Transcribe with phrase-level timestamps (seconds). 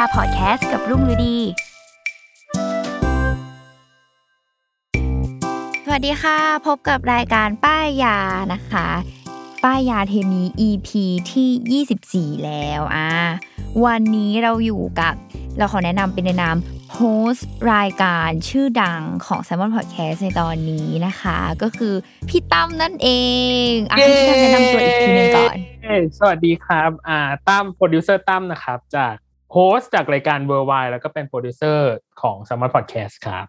[0.00, 1.36] ายยาพอดแคสต์กับรุ่งฤดี
[5.84, 8.18] สวัสดีค่ะ พบกับรายการป้ายยา
[8.52, 8.88] นะคะ
[9.64, 10.88] ป้ายยาเทปนี้ EP
[11.32, 13.10] ที่ 24 แล้วอะ
[13.84, 15.14] วันนี้เราอยู่กับ
[15.58, 16.56] เราขอแนะนำเป็นในนาม
[16.92, 17.00] โฮ
[17.34, 21.94] สต์รายการชื่อดังของ s ซ m o n Podcast ในตอนนี้นะคะ ก็คือ
[22.28, 23.08] พี่ตั้มนั่นเอ
[23.70, 29.14] งอะให้พี่ตั้มแนะนำตัวอีกทีหนึงก่อนเอ้ยสวัสดีครับ อ่าตั้มโปรดิวเซอร์ตั้มนะครับ จาก
[29.52, 33.46] host จากรายการเวอร์ไวแล้วก็เป็นโปรดิวเซอร์ของ Salmon Podcast ครับ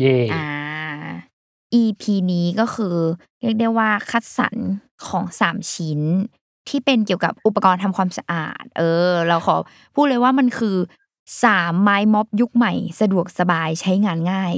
[0.00, 0.50] เย่อ่า
[1.82, 2.96] EP นี้ก็คือ
[3.40, 4.56] เรียกได้ว่าคัดสรร
[5.08, 6.00] ของสามชิ้น
[6.68, 9.56] ที่เป็นเกี่ยวกับอุปกรณ์ทำความสะอาด เออ เราขอ
[9.94, 10.76] พูดเลยว่ามันคือ
[11.44, 14.52] สามไม้ม็อบยุคใหม่ สะดวกสบายใช้งานง่าย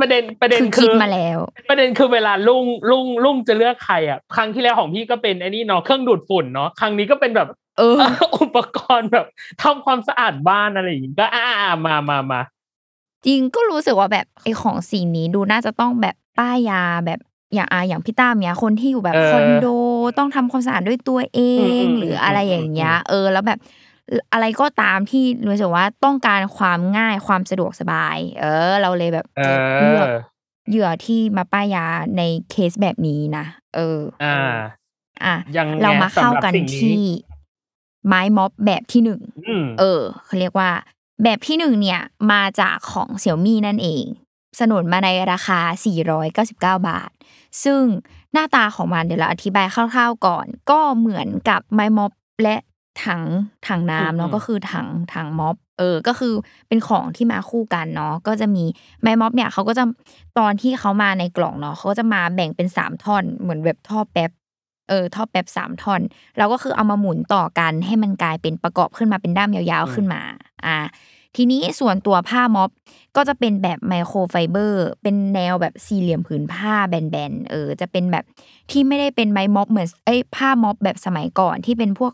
[0.00, 1.38] ประเด็นประเด็นคือคืคิดอมาแล้ว
[1.70, 7.48] ประเด็นคือเวลาลุงลุงลุงจะเลือกใครอะ ครั้งที่แล้วของพี่ก็เป็นไอ้นี่เนาะเครื่องดูดฝุ่นเนาะครั้งนี้ก็เป็นแบบ
[7.78, 8.00] เออ
[8.40, 9.26] อุปกรณ์แบบ
[9.62, 12.40] ทำความสะอาดบ้านอะไรอย่างงี้ก็อ่าอ่ามามามา
[13.26, 17.20] จริงก็รู้สึกว่าแบบไอของสิ่งนี้ดูน่าจะต้องแบบป้ายยาแบบ
[17.54, 19.66] อย่างอาอย่างพี่ตามเนี่ยคนที่อยู่แบบเออคอนโด
[20.18, 23.58] ต้องทำความสะอาดด้วยตัวเออืมงอืมหรืออะไรอย่างเงี้ยอืมเออ แล้วแบบ
[24.32, 29.42] อะไรก็ตามที่รู้สึกว่าต้องการความง่ายความสะดวกสบาย เออ เราเลยแบบเอ
[29.80, 30.16] เลือกอ
[30.68, 31.86] เหยื่อที่มาป้ายยา
[32.16, 34.54] ในเคสแบบนี้นะเออ อ่า
[35.24, 37.00] อะยังไงเรามาเข้ากันสำหรับสิ่งนี้ที่
[38.06, 40.70] ไม้ม็อบแบบที่หนึ่งอืมเออเขาเรียกว่า
[41.22, 42.00] แบบที่หนึ่งเนี่ย
[42.32, 44.04] มาจากของเสี่ยมี่นั่นเอง
[44.60, 45.60] สนุนมาในราคา
[46.04, 47.10] 499 บาท
[47.64, 47.80] ซึ่ง
[48.32, 52.56] หน้าตาของมันเดี๋ยวเราอธิบายคร่าวๆก่อน ก็เหมือนกับไม้ม็อบและ
[53.04, 53.22] ถัง
[53.66, 56.34] ถังน้ำเนาะอืมก็คือถังถังม็อบ เออ ก็คือ
[56.68, 58.64] เป็นของที่มาคู่กันเนาะก็จะมี
[59.02, 59.84] ไม้ม็อบเนี่ยเขาก็จะ
[60.38, 64.30] ตอนที่เขามาในกล่องเนาะเขาก็จะมาแบ่งเป็นสามท่อนเหมือนแบบท่อแป๊บ
[64.88, 66.00] เออท่อแป๊บสามท่อน
[66.38, 70.22] เราก็คือเอามาหมุนต่อกันให้มันกลายเป็นประกอบขึ้นมาเป็นด้ามยาวๆขึ้นมา
[70.64, 70.76] อ่า
[71.36, 72.70] ทีนี้ส่วนตัวผ้าม็อบ
[73.16, 78.24] ก็จะเป็นแบบไมโครไฟเบอร์ เป็นแนวแบบสี่เหลี่ยมผืนผ้าแบนๆเออ จะเป็นแบบ
[78.70, 82.12] ที่ไม่ได้เป็นไม้ม็อบเหมือนเอ้ยผ้าม็อบแบบสมัยก่อนที่เป็นพวก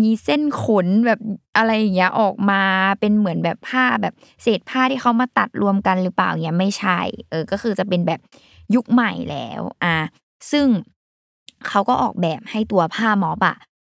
[0.00, 1.20] มีเส้นขนแบบ
[1.56, 2.62] อะไรอย่างเงี้ยออกมา
[3.00, 7.00] เป็นเหมือนแบบผ้าแบบเศษผ้าที่เขามาตัดรวมกันหรือเปล่าเงี้ยไม่ใช่
[7.30, 8.20] เออ ก็คือจะเป็นแบบ
[8.74, 9.94] ยุคใหม่แล้ว อ่า
[10.52, 10.66] ซึ่ง
[11.68, 13.56] เขาก็ออกแบบให้ตัวผ้าม็อบอะ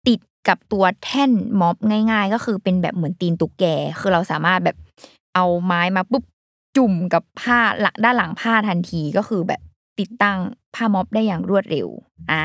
[0.07, 1.31] ติดกับตัวแท่น
[1.61, 1.75] ม็อบ
[2.11, 3.65] ง่าย ๆ ก็คือเป็นแบบเหมือนตีนตุ๊กแก
[3.99, 4.77] คือเราสามารถแบบ
[5.35, 6.23] เอาไม้มาปุ๊บ
[6.77, 9.61] จุ่มกับผ้าหลังด้านหลังผ้าทันทีก็คือแบบ
[9.99, 10.39] ติดตั้ง
[10.75, 11.87] ผ้าม็อบได้อย่างรวดเร็ว
[12.31, 12.43] อ่า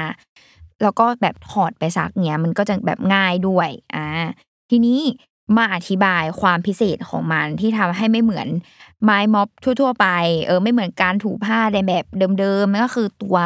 [0.83, 4.07] แล้วก็แบบถอดไปซักเนี้ยมันก็จะแบบง่ายด้วย อ่า
[4.71, 5.01] ทีนี้
[5.57, 8.49] มาอธิบายความพิเศษของมันที่ทำให้ไม่เหมือน
[9.05, 10.07] ไม้ม็อบทั่ว ๆ ไป
[10.47, 12.05] เออไม่เหมือนการถูผ้าในแบบ
[12.41, 13.39] เดิมๆก็คือตัว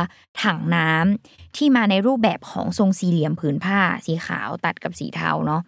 [0.43, 5.61] ถังน้ำที่มาในรูปแบบของทรงสี่เหลี่ยมผืนผ้าสีขาวตัดกับสีเทาเนาะ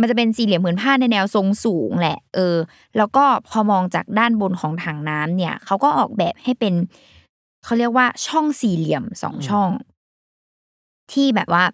[0.00, 2.56] มันจะเป็นสี่เหลี่ยมผืนผ้าในแนวทรงสูงแหละ เออ
[2.96, 6.74] แล้วก็พอมองจากด้านบนของถังน้ำเนี่ยเขาก็ออกแบบให้เป็น
[7.64, 9.70] เขาเรียกว่าช่องสี่เหลี่ยมสองช่อง
[11.12, 11.64] ที่แบบว่า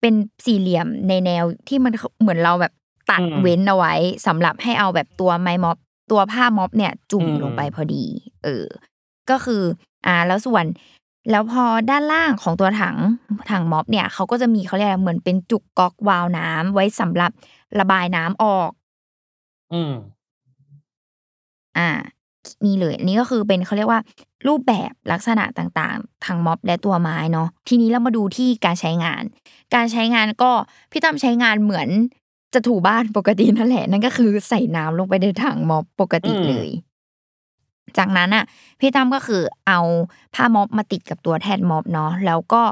[0.00, 2.72] เป็นสี่เหลี่ยมในแนวที่มันเหมือนเราแบบ
[3.10, 3.94] ตัดอืมเว้นเอาไว้
[4.26, 5.76] สำหรับให้เอาแบบตัวไม้ม็อบ
[6.10, 8.04] ตัวผ้าม็อบเนี่ยจุ่มอืมลงไปพอดี
[8.44, 8.66] เออ
[9.30, 9.62] ก็คือ
[10.06, 10.64] อ่า แล้วส่วน
[11.30, 12.96] แล้วพอด้านล่างของตัวถัง
[13.50, 17.30] ถังม็อบเนี่ยเขาก็จะมีเขาเรียกอะไรเหมือนเป็นจุกก๊อกวาล์วน้ำไว้สำหรับ
[17.78, 18.70] ระบายน้ำออก
[19.72, 19.92] อืม
[21.78, 21.88] อ่า
[22.64, 24.00] นี่เลยอันนี้ก็คือเป็นเขาเรียกว่า
[24.48, 29.22] รูปแบบลักษณะต่างๆทางม็อบและตัวไม้เนาะทีนี้เรามาดูที่การใช้งาน
[29.74, 30.50] การใช้งานก็
[30.90, 31.88] พี่ตั้มใช้งานเหมือน
[32.54, 36.68] จะถูบ้านปกตินั่นแหละนั่นก็คือใส่น้ำลงไปในถังม็อบปกติอืมเลย
[37.98, 38.44] จากนั้นอะ
[38.80, 39.80] พี่ตั้มก็คือเอา
[40.34, 42.62] ผ้าม็อบมาติดกับตัวแทนม็อบเนาะแล้วก็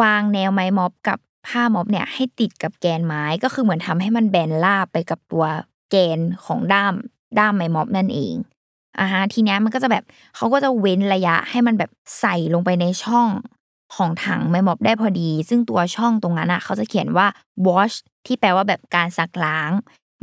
[0.00, 5.44] วางแนวไม้ม็อบกับผ้าม็อบเนี่ย ให้ติดกับแกนไม้ก็คือเหมือนทำให้มันแบนราบไปกับตัว
[5.90, 6.94] แกนของด้าม
[7.38, 8.34] ด้ามไม้ม็อบนั่นเอง
[8.98, 10.04] อ่าฮะทีเนี้ยมันก็จะแบบ
[10.36, 11.90] เขาก็จะเว้นระยะให้มันแบบ
[12.20, 13.28] ใส่ลงไปในช่อง
[13.94, 17.26] ของถังไม้ม็อบได้พอดี ซึ่งตัวช่องตรงนั้นอะเขาจะเขียนว่า
[17.66, 17.96] wash
[18.26, 19.70] ที่แปลว่าแบบการซักล้าง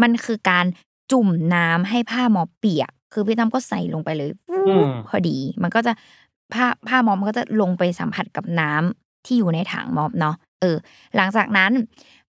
[0.02, 0.66] มันคือการ
[1.12, 5.92] จุ่มน้ำให้ผ้าม็อบเปียก คือพี่ตั้มก็ใส่ลงไปเลยอืมพอดี มันก็จะ
[6.54, 10.78] ผ้าผ้าม็อบมันก็จะลงไปสัมผัสกับน้ำที่อยู่ในถังม็อบเนาะเออ
[11.16, 11.72] หลังจากนั้น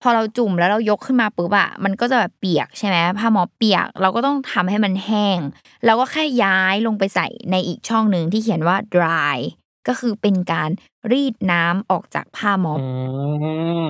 [0.02, 5.38] พอเราจุ่มแล้วเรายกขึ้นมาปุ๊บอะมันก็จะแบบเปียกใช่ไหมผ้าม็อบเปียก เราก็ต้องทำให้มันแห้ง
[5.86, 9.38] เราก็แค่ย้ายลงไปใส่ในอีกช่องหนึ่งที่เขียนว่า dry
[9.88, 10.70] ก็คือเป็นการ
[11.12, 12.86] รีดน้ำออกจากผ้าม็อบอื
[13.84, 13.86] ม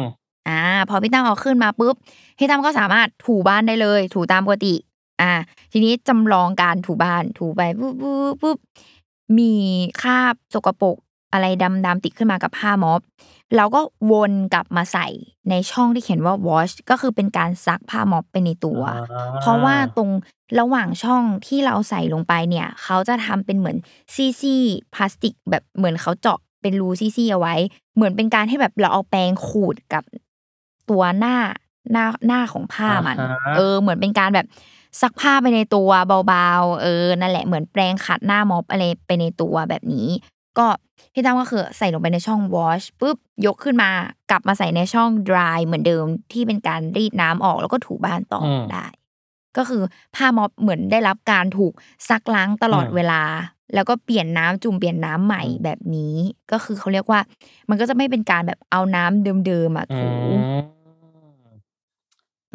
[0.49, 1.95] อ่า พอพี่ตั้มเอาขึ้นมาปุ๊บ
[2.39, 4.75] พี่ตั้มก็สามารถถูบ้านได้เลย ถูตามปกติ
[5.21, 5.33] อ่า
[5.73, 8.57] ทีนี้จำลองการถูบ้านถูไปปุ๊บปุ๊บปุ๊บ
[9.39, 9.53] มี
[10.03, 10.97] คราบสกปรก
[11.33, 11.47] อะไร
[11.87, 13.01] ดำๆติดขึ้นมากับผ้าม็อบ
[13.57, 13.81] เราก็
[14.13, 15.07] วนกลับมาใส่
[15.51, 18.83] ในช่องที่เขียนว่า wash ก็คือเป็นการซักผ้าม็อบไปในตัว
[19.41, 20.11] เพราะว่าตรง
[20.61, 23.77] ระหว่างช่องที่เราใส่ลงไปเนี่ย เขาจะทำเป็นเหมือน
[24.15, 27.55] ซี่ๆพลาสติกแบบเหมือนเขาเจาะเป็นรูซี่ๆเอาไว้
[27.95, 30.03] เหมือนเป็นการให้แบบเราเอาแปรงขูดกับ
[30.91, 31.37] ตัวหน้า
[31.93, 34.47] หน้าหน้าของผ้ามันอ่าฮะเออ เหมือนเป็นการแบบ
[35.01, 35.91] ซักผ้าไปในตัว
[36.27, 40.09] เบาๆ เออ นั่นแหละเหมือนแปรงขัดหน้าม็อบอะไรไปในตัวแบบนี้
[40.59, 40.67] ก็
[41.13, 43.17] พี่ตั้มก็คือใส่ลงไปในช่อง wash ปุ๊บ
[43.47, 43.91] ยกขึ้นมา
[44.31, 48.87] กลับมาใส่ในช่อง dry เหมือนเดิมที่เป็นการรีดน้ำออกแล้วก็ถูบ้านต่ออมได้
[49.57, 49.83] ก็คือ
[50.15, 51.73] ผ้าม็อบเหมือนได้รับการถูก
[52.09, 53.23] ซักล้างตลอดอืมเวลา
[53.75, 56.15] แล้วก็เปลี่ยนน้ำจุ่มเปลี่ยนน้ำใหม่อืมแบบนี้
[56.53, 57.21] ก็คือเขาเรียกว่า
[57.69, 60.37] มันก็จะไม่เป็นการแบบเอาน้ำเดิมๆอะอืถูม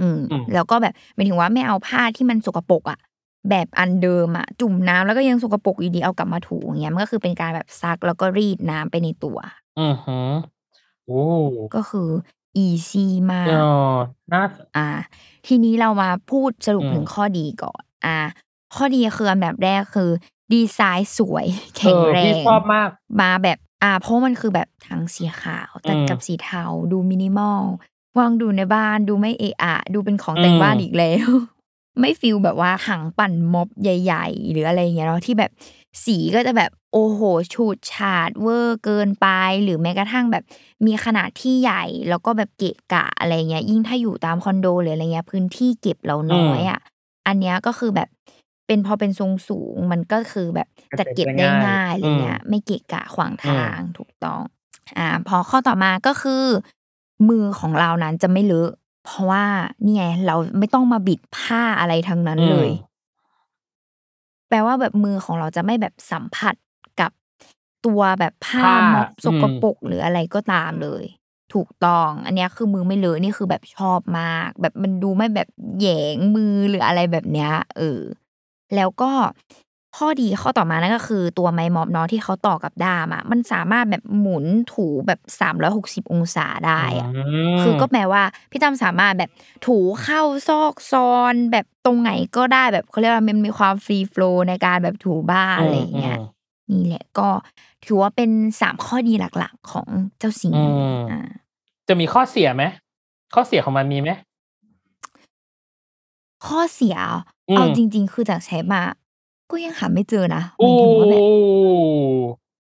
[0.02, 3.00] อืมอืมแล้วก็แบบหมายถึงว่าไม่เอาผ้าที่มันสกปรกอะ
[3.50, 9.38] แบบอันเดิมอะจุ่มน้ำแล้วก็ยังสกปรกอยู่ดีเอากลับมาถูอย่างเงี้ยมันก็คือเป็นการแบบซักแล้วก็รีดน้ำไปในตัว
[9.80, 10.30] อือหือ
[11.06, 11.22] โอ้
[11.76, 12.10] ก็คือ
[12.66, 13.64] easy มาเอกอ
[14.34, 14.44] น่า
[14.78, 14.88] อ่า
[15.48, 18.18] ทีนี้เรามาพูดสรุปอืมถึงข้อดีก่อน อ่า
[18.76, 20.10] ข้อดีคืออันดับแรกคือ
[20.54, 21.46] ดีไซน์สวย
[21.78, 22.90] แข็เองอพี่ชอบมาก
[23.22, 27.62] มาแบบอ่าเพราะมันคือแบบทั้งสีขาวตัดอืมกับสีเทาดูมินิมอล
[28.20, 31.30] วางดูในบ้านดูไม่เอะอะดูเป็นของแต่งอืมบ้านอีกแล้ว
[32.00, 35.52] ไม่ feel แบบว่าถังปั่นม็อบใหญ่ ๆ หรืออะไรอย่างเงี้ยเนาะที่แบบ
[36.06, 37.22] สีก็จะแบบโอ้โห
[37.54, 39.28] ฉูดฉาดเวอร์เกินไป
[39.64, 40.44] หรือแม้กระทั่งแบบ
[40.86, 46.80] มีขนาดที่ใหญ่ แล้วก็แบบเกะกะอะไรเงี้ย ยิ่งถ้าอยู่ตามคอนโดหรืออะไรเงี้ยพื้นที่เก็บเราน้อยอะ
[47.28, 48.10] อันเนี้ยก็คือแบบ
[48.68, 50.68] เป็นพอเป็นทรงสูงมันก็คือแบบ
[51.00, 54.42] จัดเก็บได้ง่ายอะไรเงี้ยไม่เกะกะขวางทางถูกต้อง
[54.98, 56.44] อ่า พอข้อต่อมาก็คือ
[57.30, 58.72] มือของเรานั้นจะไม่เลอะ
[59.06, 59.44] เพราะว่า
[59.84, 62.96] นี่ไงเราไม่ต้องมาบิดผ้าอะไรทั้งนั้นเลยอืม
[64.50, 66.56] แปลว่าแบบมือของเราจะไม่แบบสัมผัส
[67.00, 67.12] กับ
[67.86, 71.04] ตัวแบบผ้าผ้าม็อบสกอืมปรกหรืออะไรก็ตามเลย
[71.54, 75.50] ถูกต้อง อันเนี้ยคือมือไม่เลอะนี่คือแบบชอบมาก แบบมันดูไม่แบบ
[75.80, 78.02] แหยงมือหรืออะไรแบบเนี้ยเออ
[78.76, 79.12] แล้วก็
[79.96, 87.10] ข้อดีข้อต่อมานั่นก็คือตัวไม้ม็อบเนาะที่เขาต่อกับด้ามอะมันสามารถแบบหมุนถูแบบสามร้อยหกสิบองศาได้อะ
[87.58, 89.30] มคือก็แปลว่าพี่ตั้มสามารถแบบ
[89.66, 97.28] ถูเข้าซอกซอนแบบตรงไหนก็ได้แบบเขาเรียกว่ามันมีความฟรีโฟลในการแบบถูบ้านอะไรอย่างเงี้ยมนี่แหละก็
[97.86, 98.30] ถือว่าเป็น
[98.62, 99.88] สามข้อดีหลักๆของ
[100.20, 101.30] เจ้าสิงอืห์มอ่า
[101.88, 102.64] จะมีข้อเสียไหม
[103.34, 104.10] ข้อเสียของมันมีไหม
[106.48, 106.98] ข้อเสีย
[107.50, 108.82] อืมเอาจริง ๆ คือจากใช้มา
[109.52, 111.24] ก็ยังหาไม่เจอนะหโอ้มายถึงว่าแบบ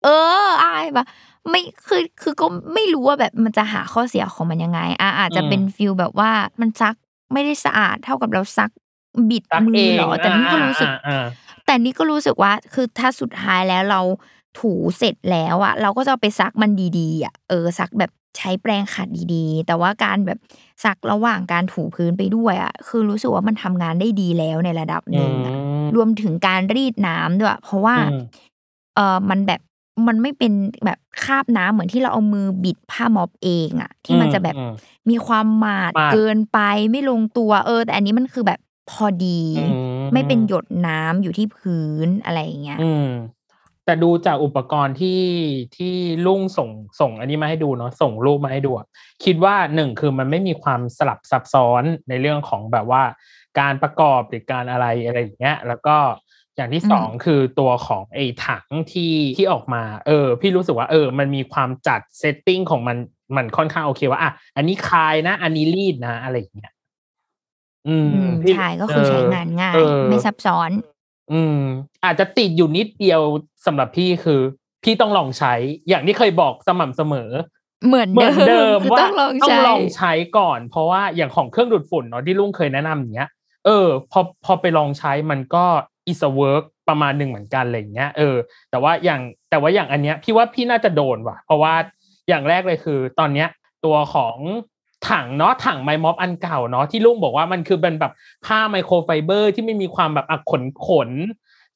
[0.04, 0.08] เอ
[0.46, 1.04] ออายปะ
[1.50, 6.94] ไม่คือคือก็ไม่รู้ว่าแบบมันจะหาข้อเสียของมันยังไงอะอาจจะอืมเป็นฟิลแบบว่ามันซัก
[7.32, 8.70] ไม่ได้สะอาดเท่ากับเราซัก
[9.30, 11.26] บิดซักมืเอองเหรอแต่นี่ก็รู้สึกอ่าอ่า
[11.66, 14.00] แต่นี่ก็รู้สึกว่า คือถ้าสุดท้ายแล้วเรา
[14.60, 20.38] ถูเสร็จแล้วอะ เราก็จะเอาไปซักมันดีๆอะเออซักแบบใช้แปรงขัดดีๆ แต่ว่าการแบบ
[20.84, 28.22] ซักระหว่างการถูพื้นไปด้วยอะคือรู้สึกว่ามันทำงานได้ดีแล้วในระดับหนึ่งอะอืม รวมถึงการรีดน้ำด้วย เพราะว่าอืม
[28.96, 29.60] เออมันแบบ
[30.06, 30.52] มันไม่เป็น
[30.84, 34.72] แบบคราบน้ำเหมือนที่เราเอามือบิดผ้าม็อบเองอะที่มันจะแบบอืม
[35.10, 36.58] มีความหมาดหมาดเกินไป
[36.90, 39.64] ไม่ลงตัวเออ แต่อันนี้มันคือแบบพอดีอื
[40.02, 43.08] มไม่เป็นหยดน้ำอยู่ที่พื้นอะไรอย่างเงี้ยอืม
[43.84, 45.22] แต่ดูจากอุปกรณ์ที่
[45.76, 45.94] ที่
[46.26, 46.70] ลุงส่ง
[47.00, 48.86] ส่งอันนี้มาให้ดูเนาะส่งรูปมาให้ดูอะ
[49.24, 53.02] คิดว่าหนึ่งคือมันไม่มีความสลับซับซ้อนในเรื่องของแบบว่า
[53.58, 55.96] การประกอบหรือการอะไรอะไรอย่างเงี้ย แล้วก็
[56.56, 62.96] อย่างที่สองคือตัวของไอ้ถังที่ที่ออกมา เออ พี่รู้สึกว่าเออ มันมีความจัดเซตติ้งของมัน
[63.36, 66.72] มันค่อนข้างโอเคว่าอะอันนี้คลายนะ อันนี้รีดนะอะไรอย่างเงี้ย
[67.88, 70.70] อืมอืมพี่ใช่ก็คือใช้งานง่ายเออไม่ซับซ้อน
[71.32, 71.60] อืม
[72.04, 73.20] อาจจะติดอยู่นิดเดียว
[73.66, 74.40] สำหรับพี่คือ
[74.84, 75.54] พี่ต้องลองใช้
[75.88, 77.30] อย่างที่เคยบอกสม่ำเสมอ
[77.86, 83.28] เหมือนเหมือนเดิมคือว่าต้องลองต้องใช้ลองใช้ก่อน เพราะว่าอย่างของเครื่องดูดฝุ่นเนาะที่ลุงเคยแนะนำอย่างเงี้ย
[83.64, 85.64] เออพอพอไปลองใช้มันก็
[86.10, 88.36] is a work ประมาณหนึ่งเหมือนกันอะไรอย่างเงี้ยเออ
[88.70, 91.74] แต่ว่าอย่างแต่ว่าอย่างอันเนี้ยพี่ว่าพี่น่าจะโดนว่ะ เพราะว่า
[92.28, 93.48] อย่างแรกเลยคือ ตอนเนี้ย
[93.84, 94.36] ตัวของ
[95.10, 98.12] ถังเนาะถังไมม็อบอันเก่าเนาะที่ลุงบอกว่ามันคือเป็นแบบ
[98.46, 101.10] ผ้าไมโครไฟเบอร์ที่ไม่มีความแบบอะขนขน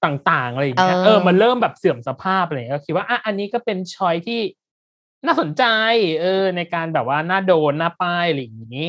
[0.04, 4.40] ต่างๆอะไรอย่างเงี้ยเออเออมันเริ่มแบบเสื่อมสภาพอะไรอย่างเงี้ยก็คิดว่าอะอันนี้ก็เป็นชอยที่
[5.26, 5.64] น่าสนใจ
[6.20, 8.88] เออ ในการแบบว่าหน้าโดนหน้าป้ายอะไรอย่างนี้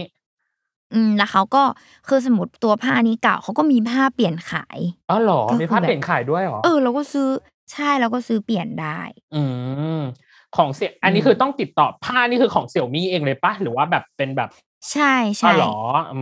[0.96, 1.64] อืมแล้วเขาก็
[2.08, 7.28] คือสมมติตัวผ้านี้เก่าเขาก็มีผ้าเปลี่ยนขายอ๋อเหรอก็คือมีผ้าแบบเปลี่ยนขายด้วยเหรอเออเราก็ซื้อ
[7.74, 9.00] ใช่เราก็ซื้อเปลี่ยนได้
[9.36, 9.44] อื
[10.00, 10.02] ม
[10.56, 14.50] ของเสี่ยอันนี้อืมคือต้องติดต่อผ้านี่คือของเสี่ยวมี่เองเลยปะหรือว่าแบบเป็นแบบ
[14.92, 15.76] ใช่อ๋อใช่เหรอ
[16.14, 16.22] อื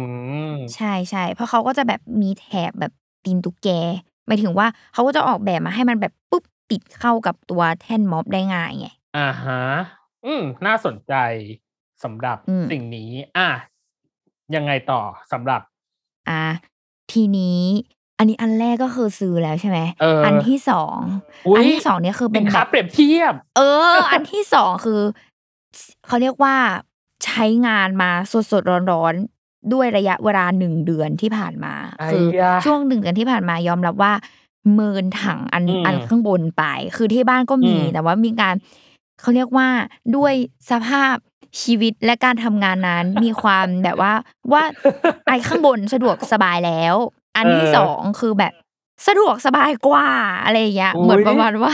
[0.51, 2.91] มใช่ใช่เพราะเขาก็จะแบบมีแถบแบบ
[3.23, 3.69] ตีนตุ๊กแก
[4.27, 8.87] หมายถึงว่าเขาก็จะออกแบบมาให้มันแบบปุ๊บติดเข้ากับตัวแท่นม็อบได้ง่ายไง
[9.17, 9.61] อ่าฮะ
[10.25, 11.13] อืมน่าสนใจ
[12.03, 13.49] สำหรับอืมสิ่งนี้ อะ
[14.55, 15.61] ยังไงต่อสำหรับ
[16.29, 16.45] อะ
[17.11, 17.61] ทีนี้
[18.17, 20.97] อันนี้อันแรกก็คือซื้อแล้วใช่ไหมเอออันที่สอง
[21.47, 23.61] อุ๊ยอันที่สองเนี่ยคือเป็เป็นนค่าแบบเปรียบเทียบ เอ
[23.93, 25.01] อ อันที่สองคือ
[26.07, 26.55] เขาเรียกว่า
[27.25, 34.13] ใช้งานมาสดสดร้อนร้อนๆด้วยระยะเวลาหนึ่งเดือนที่ผ่านมาไอ้คือยะช่วงหนึ่งเดือนที่ผ่านมายอมรับว่า
[34.73, 36.63] เมินถังอันอืมอันข้างบนไป
[36.95, 38.55] คือที่บ้านก็มีอืมแต่ว่ามีการ
[39.21, 39.67] เขาเรียกว่า
[40.15, 40.33] ด้วย
[40.69, 41.15] สภาพ
[41.61, 44.13] ชีวิตและการทำงานนั้นมีความแบบว่า
[44.53, 44.63] ว่า
[45.27, 46.95] ไอ้ข้างบนสะดวกสบายแล้ว
[47.35, 48.53] อันที่สองคือแบบ
[49.07, 50.07] สะดวกสบายกว่า
[50.43, 51.73] อะไรอย่างเงี้ยเหมือนประมาณว่า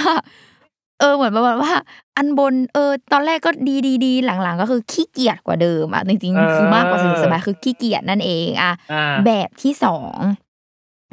[1.00, 1.74] เออเหมือนประมาณว่า
[2.17, 10.15] อันบนเออ ตอนแรกก็ดีดีดีหลังๆ ก็คือขี้เกียจกว่าเดิมอะจริงเออๆคือมากกว่าสะดวกสบายคือขี้เกียจนั่นเองอะอ่าแบบที่สอง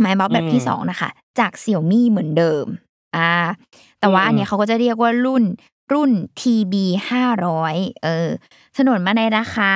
[0.00, 2.64] ไม้ม็อบแบบที่อืมสองนะคะ จากเสี่ยวมี่เหมือนเดิม
[3.16, 3.30] อ่า
[4.00, 5.44] แต่ว่าอืมอันเนี้ยเขาก็จะเรียกว่ารุ่น
[5.92, 6.74] รุ่น TB
[7.10, 8.28] ห้าร้อยเออ
[8.76, 9.70] ถนนมาในราคา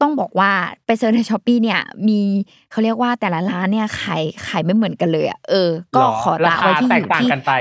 [0.00, 0.52] ต้องบอกว่า
[0.86, 2.20] ไปเซิร์ชในช้อปปีเนี่ยมี
[2.70, 7.52] เขาเรียกว่าแต่ละร้านเนี่ยขายขายไม่เหมือนกันเลยอะเออ ก็หรขอราตาคาไว้ที่อแตกยู่ต่างที่กันไป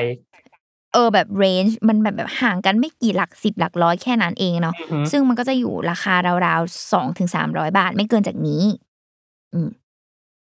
[0.94, 6.14] เออแบบเรนจ์มันแบบแบบห่างกันไม่กี่หลักสิบหลักร้อยแค่นั้นเองเนาะอือฮึซึ่งมันก็จะอยู่ราคา
[6.46, 8.64] ราวๆสองถึงสามร้อยบาทไม่เกินจากนี้
[9.54, 9.70] อืม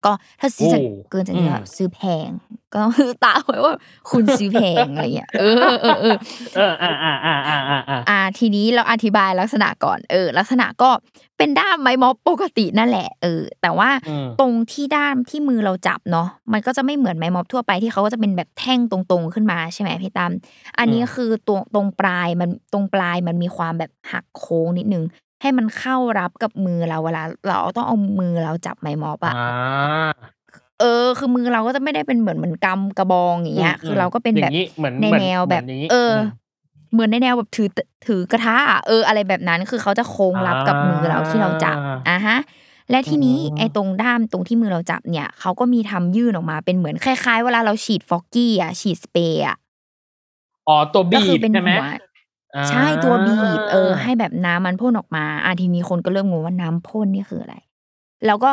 [0.05, 2.29] ก็ถ้าซื้อจากโอ้เกินจากนี้ก็อืมซื้อแพง
[2.73, 3.73] ก็คือตาไว้ว่า
[4.09, 6.17] คุณซื้อแพงอะไรเงี้ยเออเออเออ
[6.55, 10.89] เอออ่าอ่าอ่าอ่าอ่าอ่าอ่าทีนี้เราอธิบายลักษณะก่อนเออ ลักษณะก็
[11.37, 20.31] เป็นด้ามไม้ม็อบปกตินั่นแหละเออ แต่ว่าอืมตรงที่ด้ามที่มือเราจับเนาะมันก็จะไม่เหมือนไม้ม็อบทั่วไปที่เขาก็จะเป็นแบบแท่งตรงๆขึ้นมาใช่ไหมพี่ตั้ม
[20.77, 25.03] อันนี้อืมคือตรงตรงปลายมันตรงปลายมันมีความแบบหักโค้งนิดนึง
[25.43, 30.11] ให้มันเข้ารับกับมือเราเวลา เราต้องเอามือเราจับไม้ม็อบอะอ่า
[30.79, 36.17] เออ คือมือเราก็จะไม่ได้เป็นเหมือนเหมือนกำกระบองอย่างเงี้ย คือเราก็เป็นแบบย่างนี้เหมือนในเหมือแนวแบบหมืนนี้เอออม
[36.93, 37.69] เหมือนในแนวแบบถือ
[38.07, 42.37] ถือกระทะอะเออ อะไรแบบนั้นคือเขาจะโค้งรับกับมือเราที่เราจับอ่าอะฮะ
[42.91, 49.57] และทีนี้อืมไอ้ตรงด้ามตรงที่มือเราจับเนี่ยเขาก็มีทำยื่นออกมาเป็นเหมือนคล้ายๆเวลาเราฉีดฟอกกี้อะฉีดสเปรย์อะ
[50.67, 51.73] อ๋อตัวก็บีคืบเป็นใช่ไหม
[52.55, 57.55] หัวใช่ ตัวบีบ เออ ให้แบบน้ำมันพ่นออกมาอะทีนี้คนก็เริ่มงงว่า น้ำพ่นนี่คืออะไร
[58.25, 58.51] แล้วก็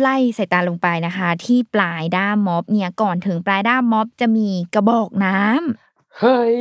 [0.00, 6.58] ไล่สายตาลงไปนะคะ ที่ปลายด้ามม็อบเนี่ย ก่อนถึงปลายด้ามม็อบจะมีกระบอกน้ำ เฮ้ย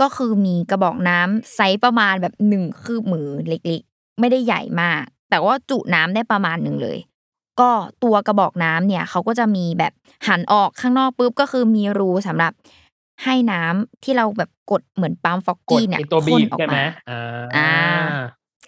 [0.00, 6.98] ก็คือมีกระบอกน้ำไซส์ประมาณแบบหนึ่งคืบมือเล็ก ๆ ไม่ได้ใหญ่มาก แต่ว่าจุน้ำได้ประมาณหนึ่งเลย
[7.60, 7.70] ก็
[8.04, 9.92] ตัวกระบอกน้ำเนี่ย เขาก็จะมีแบบ
[10.28, 12.52] หันออกข้างนอกปุ๊บ ก็คือมีรูสำหรับ
[13.24, 17.22] ให้น้ำที่เราแบบกดเหมือนปั๊มฟอกกดกี้เนี่ยไอตัวบีพ่นบออกใช่ไหมมาอ่า
[17.56, 17.70] อ่า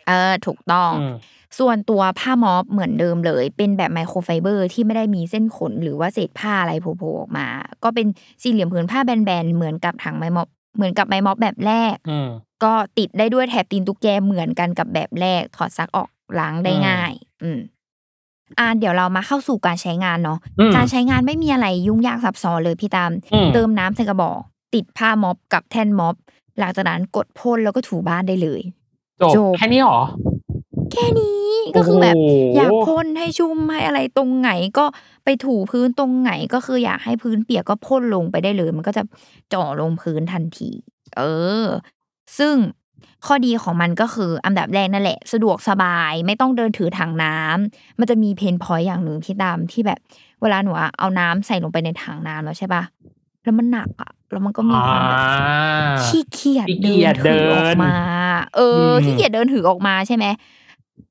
[0.07, 1.15] เออถูกต้องอืม
[1.59, 7.47] ส่วนตัวผ้าม็อบเหมือนเดิมเลย เป็นแบบไมโครไฟเบอร์ที่ไม่ได้มีเส้นขนหรือว่าเศษผ้าอะไรโผล่ๆออกมา
[7.85, 8.07] ก็เป็น
[8.43, 12.29] สี่เหลี่ยมผืนผ้าแบนๆเหมือนกับถังไมม็อบเหมือนกับไมม็อบแบบแรกอืม
[12.65, 17.59] ก็ติดได้ด้วยแถบตีนตุ๊กแกเหมือนกันกับแบบแรกถอดซักออกล้างได้อืมง่าย อืม
[18.59, 24.39] อ่าเดี๋ยวเรามาเข้าสู่การใช้งานเนาะอืมการใช้งานไม่มีอะไรยุ่งยากซับซ้อนเลยพี่ตามอืมเติมน้ำใส่กระบอก
[24.75, 26.15] ติดผ้าม็อบกับแท่นม็อบ
[26.59, 28.61] หลังจากนั้นกดพ่นแล้วก็ถูบ้านได้เลย
[29.21, 30.01] จบจบแค่นี้หรอ
[30.93, 34.85] แค่นี้ก็คือแบบโอ้โหอยากพ่นให้ชุ่มให้อะไรตรงไหนก็
[35.25, 39.03] ไปถูพื้นตรงไหนก็คืออยากให้พื้นเปียกก็พ่นลงไปได้เลย มันก็จะ
[39.55, 40.71] จ่อลงพื้นทันที
[41.17, 41.23] เอ
[41.65, 41.67] อ
[42.39, 42.55] ซึ่ง
[43.27, 49.99] ข้อดีของมันก็คืออันดับแรกนั่นแหละ สะดวกสบายไม่ต้องเดินถือถังน้ำมันจะมีเพนพอยต์อย่างหนึ่งที่ตามที่แบบ
[50.43, 52.83] เวลาหนูอะเอาน้ำใส่ลงไปในถังน้ำแล้วใช่ปะ
[53.45, 57.95] แล้วมันหนักอะแล้วมันก็มีความแบบอ่าขี้เกียจขี้เกีเดิยนจถือออกเดินมา
[58.57, 60.27] เอออมขี้เกียจเดินถือออกมาใช่ไหม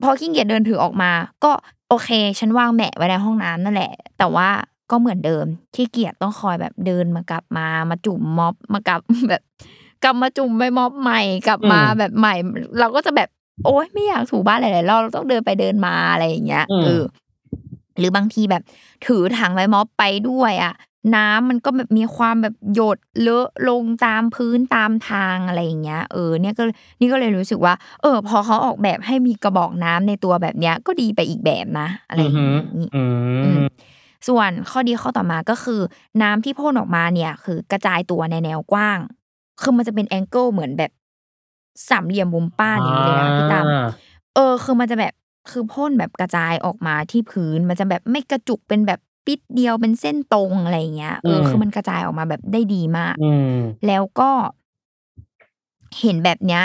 [0.04, 1.12] พอขี้เกียจเดินถือออกมา
[1.44, 1.52] ก็
[1.90, 4.50] โอเค ฉันวางแหมะไว้ในห้องน้ำนั่นแหละ แต่ว่า
[4.92, 9.42] ก็เหมือนเดิมขี้เกียจต้องคอยแบบเดินมากลับมามาจุ่มม็อบมากลับแบบ
[10.04, 12.34] กลับมาจุ่มไปม็อบใหม่กลับมาอืมแบบใหม่
[12.80, 13.30] เราก็จะแบบ
[13.66, 17.04] โอ๊ยไม่อยากถูบ้านหลายๆรอบเราต้องเดินไปเดินมาอะไรอย่างเงี้ยอืมเออ
[18.00, 18.64] หรือบางทีแบบ
[19.06, 20.74] ถือถังใบม็อบไปด้วยอะ
[21.16, 26.64] น้ำมันก็แบบมีความแบบหยดเลอะลงตามพื้นตามทางอะไรอย่างเงี้ยเออเนี่ยก็
[27.00, 33.04] นี่ก็เลยรู้สึกว่า เออ พอเขาออกแบบให้มีกระบอกน้ำในตัวแบบเนี้ยก็ดีไปอีกแบบนะ อะไรอย่างอืองี้หืออื
[33.44, 33.66] อืมม
[34.28, 35.82] ส่วนข้อดีข้อต่อมาก็คือ
[36.22, 39.00] น้ำที่พ่นออกมาเนี่ย คือกระจายตัวในแนวกว้าง
[39.62, 40.92] คือมันจะเป็นแองเกิลเหมือนแบบ
[41.90, 43.88] สามเหลี่ยมมุมป้านอย่างนี้เลยนะพี่ตามอ่า
[44.36, 45.14] เออ คือมันจะแบบ
[45.50, 53.56] คือพ่นแบบกระจายออกมาที่พื้น มันจะแบบไม่กระจุกเป็นแบบปิดเดียวเป็นเส้นตรงอะไรอย่างเงี้ยเอออืมคือมันกระจายออกมาแบบได้ดีมากอืม
[53.88, 54.32] แล้วก็
[56.00, 56.64] เห็นแบบเนี้ย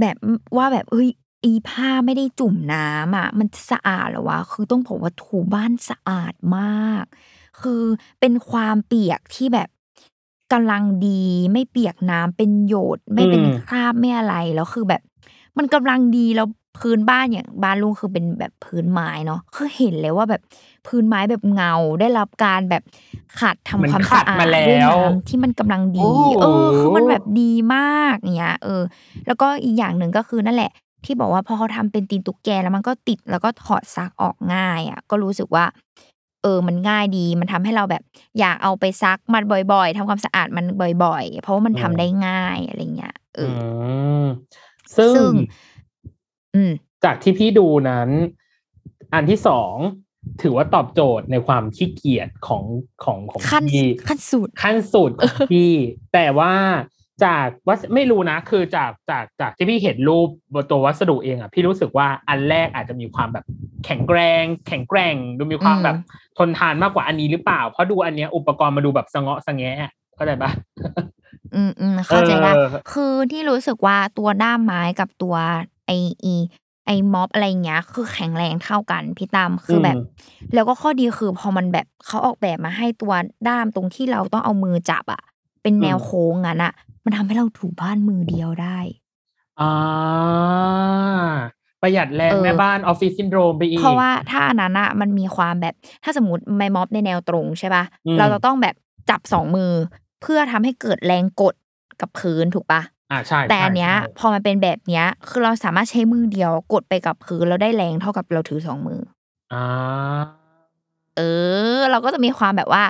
[0.00, 0.16] แบบ
[0.56, 1.08] ว่าแบบเฮ้ย
[1.44, 7.04] อีผ้าไม่ได้จุ่มน้ำอะ มันสะอาดเหรอวะคือต้องบอกว่าถูบ้านสะอาดมาก
[7.60, 7.82] คือ
[8.20, 9.68] เป็นความเปียกที่แบบ
[10.54, 15.02] กำลังดี ไม่เปียกน้ำเป็นโหยด ไม่เป็นอืมคราบไม่อะไรแล้วคือแบบ
[15.58, 20.42] มันกำลังดีแล้วพื้นบ้านอย่างบ้านลุงคือเป็นแบบพื้นไม้เนาะคือเห็นเลยว่าแบบ
[20.86, 22.82] พื้นไม้แบบเงาได้รับการแบบ
[23.40, 28.82] ขัดทำมันความขัสะดอาดมาแล้ด้วยวน้ำที่มันกำลังดีโอ้เออ คือมันแบบดีมากเนี้ยเออ
[29.26, 30.70] แล้วก็อีกอย่างหนึ่งก็คือนั่นแหละ
[31.04, 35.64] ที่บอกว่าพอเขาทำเป็นตีนตุ๊กแกแล้วมันก็ติดแล้วก็ถอดซักออกง่ายอะ ก็รู้สึกว่า
[36.44, 38.02] เออมันง่ายดี มันทำให้เราแบบ
[38.38, 40.66] อยากเอาไปซักมันบ่อย ๆทำความสะอาดมัน
[41.04, 43.58] บ่อย ๆ เพราะว่ามันทำได้ง่ายอะไรเงี้ยเออือ
[44.18, 44.22] ม
[44.96, 45.30] ซึ่ซึ่งง
[46.54, 46.72] อืม
[47.04, 48.08] จากที่พี่ดูนั้น
[49.14, 49.74] อันที่สอง
[50.42, 52.64] ถือว่าตอบโจทย์ในความขี้เกียจของ
[53.04, 55.72] ของของขั้นพี่ขั้นสุดขั้นสุดของพี่
[56.14, 56.52] แต่ว่า
[57.24, 63.44] จากวัสไม่รู้นะ คือจากจากจากที่พี่เห็นรูปบนตัววัสดุเองอะ พี่รู้สึกว่าอันแรกอาจจะมีความแบบ
[63.84, 65.96] แข็งแกรง แข็งแกร่ง ดูมีความอืมแบบ
[66.38, 70.50] ทนทานมากกว่าอันนี้หรือเปล่า เพราะดูอันเนี้ยอุปกรณ์มาดูแบบสะเงาะสะแงะเข้าใจปะ
[71.54, 75.36] อืมอืมเข้าใจได้เออคือที่รู้สึกว่าตัวด้ามไม้กับตัว
[75.86, 75.90] ไอ
[76.24, 76.36] อี
[76.86, 80.04] ไอม็อบอะไรเงี้ย คือแข็งแรงเท่ากันพี่ตามคือแบบอืม
[80.54, 83.12] แล้วก็ข้อดีคือพอมันแบบเขาออกแบบมาให้ตัว
[83.48, 85.22] ด้ามตรงที่เราต้องเอามือจับอะ
[85.62, 86.72] เป็นแนวโค้งงั้นอะ
[87.04, 88.78] มันทำให้เราถูบ้านมือเดียวได้
[89.60, 89.72] อ่า
[91.82, 98.74] ประหยัดแรงเออแม่บ้านออฟฟิศซินโดรมไปอีก เพราะว่าถ้าอันนั้นอะมันมีความแบบถ้าสมมติไม้ม็อบในแนวตรงใช่ปะอืมเราจะต้องแบบ
[99.10, 99.72] จับสองมือ
[100.22, 101.54] เพื่อทำให้เกิดแรงกด
[102.00, 109.00] กับพื้นถูกปะอ่าใช่แต่อันเนี้ยใช่พอมันเป็นแบบเนี้ย คือเราสามารถใช้มือเดียวกดไปกับพื้นแล้วได้แรงเท่ากับเราถือสองมือ
[109.52, 109.64] อ่า
[111.16, 111.20] เอ
[111.76, 112.82] อ เราก็จะมีความแบบว่า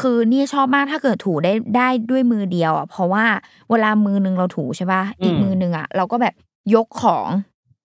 [0.00, 3.24] คือนี่ชอบมากถ้าเกิดถูได้ได้ด้วยมือเดียวอะเพราะว่า
[3.70, 6.34] เวลามือหนึงเราถูใช่ป่ะอีกมือหนึงอะเราก็แบบ
[6.74, 7.28] ยกของ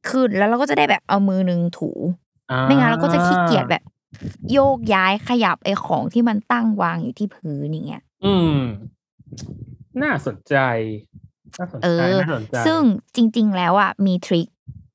[0.09, 1.91] ขึ้นแล้วเราก็จะได้แบบเอามือหนึงถู
[2.51, 3.83] อ่าไม่งั้นเราก็จะขี้เกียจแบบ
[4.53, 8.57] โยกย้ายขยับไอ้ของที่มันตั้งวางอยู่ที่พื้นอย่างเงี้ยอืม
[10.01, 10.55] น่าสนใจ
[11.59, 12.81] น่าสนเอใจอน่าสนใจซึ่ง
[13.15, 14.47] จริง ๆ แล้วอะมีทริค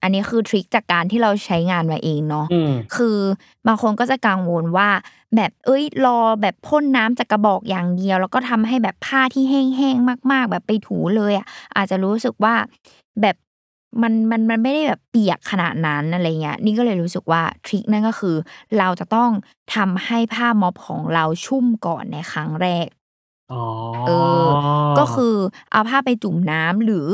[0.02, 3.18] อันนี้คือทริคจากการที่เราใช้งานมาเองเนาะอืมคือ
[3.66, 4.88] บางคนก็จะกังวลว่า
[5.37, 12.54] แบบเอ้ยรอแบบพ่นน้ำจากกระบอกอย่างเดียว แล้วก็ทำให้แบบผ้าที่แห้งๆมาก ๆ แบบไปถูเลยอะอาจจะรู้สึกว่า
[13.22, 13.37] แบบ
[14.02, 18.37] มันมันมันไม่ได้แบบเปียกขนาดนั้นอะไรเงี้ยนี่ก็เลยรู้สึกว่าทริคนั่นก็คือ
[18.78, 19.30] เราจะต้อง
[19.74, 22.87] ทำให้ผ้าม็อบของเราชุ่มก่อนในครั้งแรก
[23.52, 23.64] อ๋อ
[24.06, 24.11] เอ
[24.44, 24.46] อ
[24.98, 25.34] ก็คือ
[25.70, 27.08] เอาผ้าไปจุ่มน้ำหรือ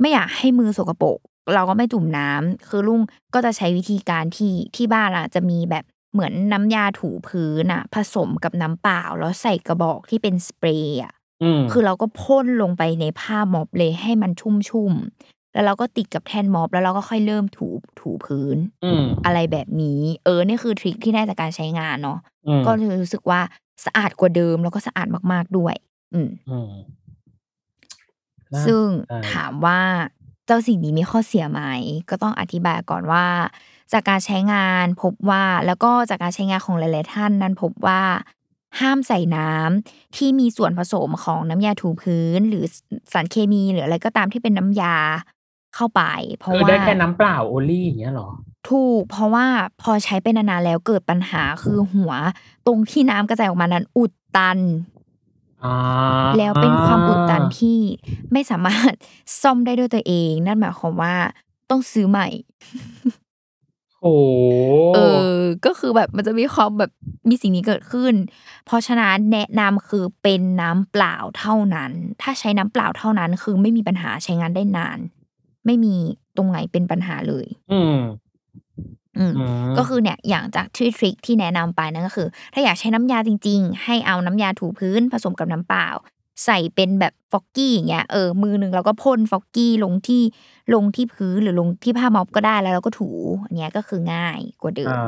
[0.00, 1.18] ไม่อยากให้มือสกปรก
[1.54, 3.00] เราก็ไม่จุ่มน้ำคือลุง
[3.34, 17.68] ก็จะใช้วิธีการที่ที่บ้านอะจะมีแบบเหมือนน้ำยาถูพื้นอะผสมกับน้ำเปล่า แล้วใส่กระบอกที่เป็นสเปรย์อะอืมคือเราก็พ่นลงไปในผ้าม็อบเลยให้มันชุ่มๆแล้วเราก็ติดกับแท่นม็อบแล้วเราก็ค่อยเริ่มถู
[18.00, 23.40] ถูพื้นอืมอะไรแบบนี้ เออนี่คือทริคที่ได้จากการใช้งานเนาะอืมก็เลยรู้สึกว่า
[23.84, 25.74] สะอาดกว่าเดิมแล้วก็สะอาดมาก ๆด้วย
[26.14, 26.72] อืมอืม
[28.52, 29.80] น่าซึ่งใช่ถามว่า
[30.19, 31.60] เจ้าสิ่งนี้มีข้อเสียไหม
[32.10, 33.26] ก็ต้องอธิบายก่อนว่า
[33.92, 38.02] จากการใช้งานพบว่าแล้วก็จากการใช้งานของหลาย ๆ ท่านนั้นพบว่า
[38.80, 42.64] ห้ามใส่น้ำที่มีส่วนผสมของน้ำยาถูพื้น หรือ
[43.12, 44.96] สารเคมีหรืออะไรก็ตามที่เป็นน้ำยา
[45.74, 46.02] เข้าไป
[46.36, 48.28] เพราะคือว่าได้แค่น้ำเปล่าโอลี่อย่างเงี้ยเหรอ
[48.70, 49.46] ถูก เพราะว่า
[49.82, 52.12] พอใช้ไปนานๆแล้วเกิดปัญหาคือหัว
[52.66, 54.99] ตรงที่น้ำกระจายออกมานั้นอุดตันอ่า
[56.38, 57.78] แล้วเป็นความอุดตันที่
[58.32, 58.92] ไม่สามารถ
[59.42, 61.14] ซ่อมได้ด้วยตัวเอง นั่นหมายความว่า
[61.70, 62.28] ต้องซื้อใหม่
[64.02, 64.14] โอ้
[64.94, 64.98] เอ
[65.34, 66.90] อ ก็คือแบบมันจะมีความแบบ
[67.28, 68.14] มีสิ่งนี้เกิดขึ้น
[68.66, 71.92] เพราะฉะนั้นแนะนำคือเป็นน้ำเปล่าเท่านั้น
[72.22, 74.98] ถ้าใช้น้ำเปล่าเท่านั้น คือไม่มีปัญหาใช้งานได้นาน
[75.66, 75.94] ไม่มี
[76.36, 77.96] ตรงไหนเป็นปัญหาเลย อืม
[79.18, 85.88] อืมอืมก็คือเนี่ยอย่างจากที่ทริคที่แนะนำไปนั่นก็คือ ถ้าอยากใช้น้ำยาจริง ๆ ให้เอาน้ำยาถูพื้นผสมกับน้ำเปล่า
[86.44, 90.22] ใส่เป็นแบบฟอกกี้อย่างเงี้ยเออมือหนึ่งเราก็พ่นฟอกกี้ลงที่
[90.74, 93.10] ลงที่พื้นหรือลงที่ผ้าม็อบก็ได้แล้วเราก็ถู
[93.46, 95.00] อันเนี้ยก็คือง่ายกว่าเดิมอ่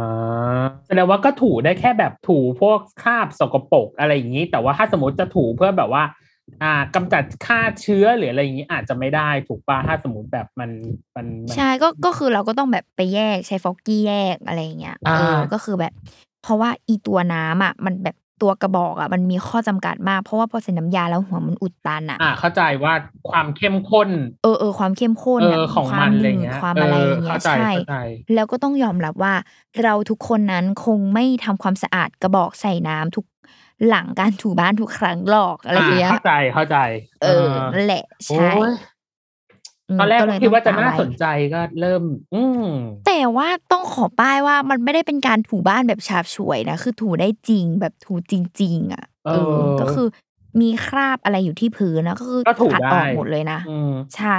[0.60, 6.02] าแสดงว่าก็ถูได้แค่แบบถูพวกคราบสกปรกอะไรอย่างนี้ แต่ว่าถ้าสมมติจะถูเพื่อแบบว่า
[6.62, 10.70] อ่ากำจัดฆ่าเชื้อหรืออะไรอย่างนี้อาจจะไม่ได้ถูกป่ะถ้าสมมติแบบมัน
[11.16, 15.92] มันมันใช่ก็ก็คือเราก็ต้องแบบไปแยกใช้ฟอกกี้แยกอะไรอย่างเงี้ยอ่าเออก็คือแบบ
[16.42, 22.92] เพราะว่าอีตัวน้ำอะมันแบบตัวกระบอกอะมันมีข้อจำกัดมากเพราะว่าพอใส่น้ำยาแล้วหัวมันอุดตันอะอ่าเข้าใจว่า
[23.30, 24.08] ความเข้มข้น
[24.42, 27.96] เออเออความเข้มข้นเออะอของความัมนหอะไรนืดเงี้ยความอะไรอย่างเออเงี้เข้ายใจใช่เข้าใจ
[28.34, 29.34] แล้วก็ต้องยอมรับว่า
[29.82, 33.24] เราทุกคนนั้นคงไม่ทำความสะอาดกระบอกใส่น้ำทุก
[33.88, 36.78] หลังการถูบ้านทุกครั้งหรอกอะไรอย่างเงี้ยเข้าใจเข้าใจ
[37.22, 38.70] เออนั่นแหละโอ้ใช่ย
[39.96, 42.02] มตอนแรกก็ก็เลยคิดว่าต้จะองน่าไว้สนใจก็เริ่ม
[42.34, 42.64] อืม
[43.06, 50.08] แต่ว่าต้องขอป้ายว่ามันไม่ได้เป็นการถูบ้านแบบฉาบฉวยนะคือถูได้จริงแบบถูจจริง ๆ อะ เออ ก็คือ
[50.60, 54.36] มีคราบอะไรอยู่ที่พื้นนะก็คือก็ถูขัดได้ออกหมดเลยนะอืมใช่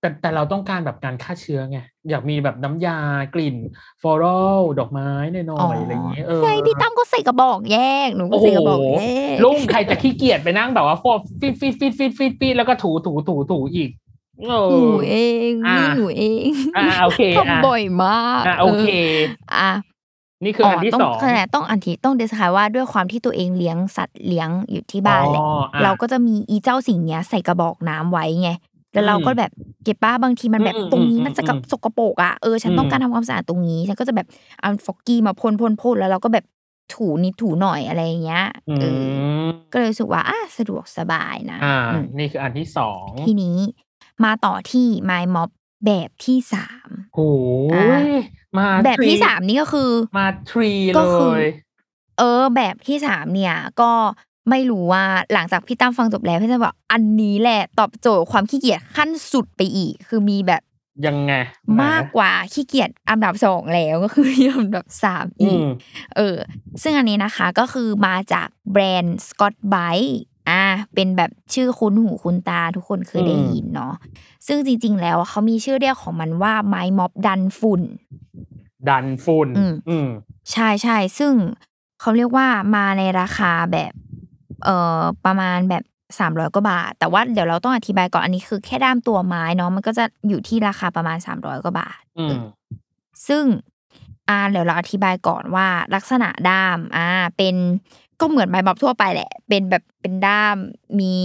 [0.00, 1.78] แต่แต่เราต้องการแบบการฆ่าเชื้อไง
[2.10, 2.98] อยากมีแบบน้ำยา
[3.34, 3.56] กลิ่น
[4.02, 9.04] floral ดอกไม้หน่อยๆอะไรอย่างเงี้ยเออใช่พี่ตั้มก็ใส่กระบอกแยกหนูก็โอ้โหใส่กระบอกแย
[9.34, 13.90] กลุงใครจะขี้เกียจไปนั่งแบบว่าฟอกฟิตฟิตฟิตฟิตฟิตฟิตแล้วก็ถูถูถูถูอีก
[14.48, 15.16] เออหนูเอ
[15.50, 18.88] งอ่านี่หนูเองอ่าโอเคอะทำบ่อยมากอะโอเค
[19.54, 19.70] อะ
[20.44, 28.50] นี่คืออันที่ต้อสงองขนาดต้องอันที่ต้องเดสคายว่าด้วยความที่ตัวเองเลี้ยงสัตว์เลี้ยงอยู่ที่บ้านแหละอ๋ออะเราก็จะมีอีเจ้าสิ่งเนี้ยใส่กระบอกน้ำไว้ไง
[28.96, 29.52] แล้วเราก็แบบ
[29.84, 34.26] เก็บป้าบางทีมันแบบอืมตรงนี้อืมมันจะอืมสกปรกอะเออฉันต้องอืมการทำความสะอาดตรงนี้ฉันก็จะแบบ
[34.60, 36.44] เอาฟอกกี้มาพ่นพ่นพ่นแล้วเราก็แบบ
[36.94, 39.06] ถูนิดถูหน่อยอะไรอย่างเงี้ยอืเออ
[39.46, 43.56] มก็เลยรู้สึกว่าอะสะดวกสบายนะอ่าอืมนี่คืออันที่สองทีนี้
[44.24, 45.50] มาต่อที่ My Mob
[45.86, 47.28] แบบที่สามโอ้
[48.02, 48.04] ย
[48.56, 51.42] มาแบบที่ทรีสามนี่ก็คือ มาทรีก็เลคือย
[52.18, 53.90] เออ แบบที่สามเนี่ย ก็
[54.50, 60.62] ไม่รู้ว่าหลังจากพี่ตั้มฟังจบแล้วพี่จะบอกอันนี้แหละตอบโจทย์ความขี้เกียจขั้นสุดไปอีก คือมีแบบ
[61.06, 61.32] ยังไง
[61.82, 64.26] มากกว่าขี้เกียจอันดับสองแล้วก็คือ
[64.58, 65.68] อันดับสามอือีกม
[66.16, 66.36] เออ
[66.82, 69.76] ซึ่งอันนี้นะคะก็คือมาจากแบรนด์สกอตไบ
[70.50, 70.62] อ่า
[70.94, 73.94] เป็นแบบชื่อคุ้นหูคุ้นตาทุกคนเคยได้ยินเนาะ
[74.46, 77.82] ซึ่งจริง ๆ แล้วเขามีชื่อเรียกของมันว่าไม้ม็อบดันฝุ่น
[78.88, 80.08] ดันฝุ่นอืมอืม
[80.52, 81.32] ใช่ใช่ซึ่ง
[82.00, 83.92] เขาเรียกว่ามาในราคาแบบ
[84.64, 85.84] เอ่อประมาณแบบ
[86.18, 92.34] สามร้อยกว่าบาท แต่ว่าเดี๋ยวเราต้องอธิบายก่อนอันนี้คือแค่ด้ามตัวไม้เนาะมันก็จะอยู่ที่ราคาประมาณสามร้อยกว่าบาทอืม
[93.28, 93.44] ซึ่ง
[94.28, 97.54] อ่าเดี๋ยวเราอธิบายก่อนว่าลักษณะด้ามอ่าเป็น
[98.20, 100.56] ก็เหมือนไม้บับทั่วไปแหละ เป็นแบบเป็นด้าม
[101.00, 101.16] มี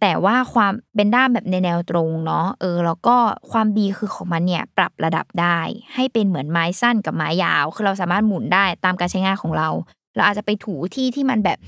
[0.00, 3.16] แต่ว่าความเป็นด้ามแบบในแนวตรงเนาะเออ แล้วก็
[3.50, 5.58] ความดีคือของมันเนี่ยปรับระดับได้
[5.94, 9.68] ให้เป็นเหมือนไม้สั้นกับไม้ยาว คือเราสามารถหมุนได้ตามการใช้งานของเรา
[10.14, 11.58] เราอาจจะไปถูที่ที่มันแบบ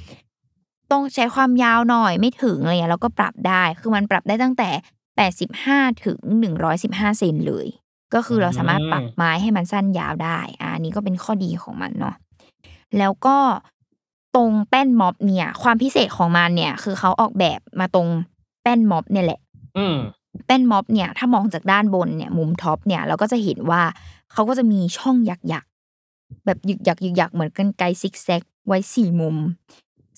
[0.92, 4.70] ต้องใช้ความยาวหน่อยไม่ถึงอะไรเงี้ยแล้วก็ปรับได้ คือมันปรับได้ตั้งแต่
[5.16, 7.66] แปดสิบห้าถึงหนึ่งร้อยสิบห้าเซนเลย
[8.14, 12.14] ก็คือเราสามารถปรับไม้ให้มันสั้นยาวได้อ่าอันนี้ก็เป็นข้อดีของมันเนาะ
[12.98, 13.36] แล้วก็
[14.34, 18.08] ตรงแป้นม็อบเนี่ย ความพิเศษของมันเนี่ย คือเขาออกแบบมาตรง
[18.62, 19.40] แป้นม็อบเนี่ยแหละ
[19.78, 19.96] อืม
[20.46, 23.82] แป้นม็อบเนี่ย ถ้ามองจากด้านบนเนี่ย มุมท็อปเนี่ยเราก็จะเห็นว่า
[24.32, 29.36] เขาก็จะมีช่องหยักๆแบบหยึกหยักหยึกหยักเหมือนกันไกรซิกแซกไว้สี่มุม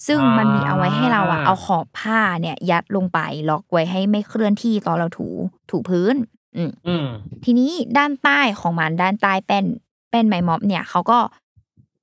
[0.07, 3.19] ซึ่งมันมีเอาไว้ให้เราอะอ่าเอาขอบผ้าเนี่ย ยัดลงไป
[3.51, 5.29] ล็อกไว้ให้ไม่เคลื่อนที่ตอนเราถู
[5.71, 6.15] ถูพื้น
[6.57, 7.07] อืมอืม
[7.45, 9.65] ทีนี้ด้านใต้ของมันด้านใต้แป้น
[10.11, 11.19] แป้นไม้ม็อบเนี่ยเขาก็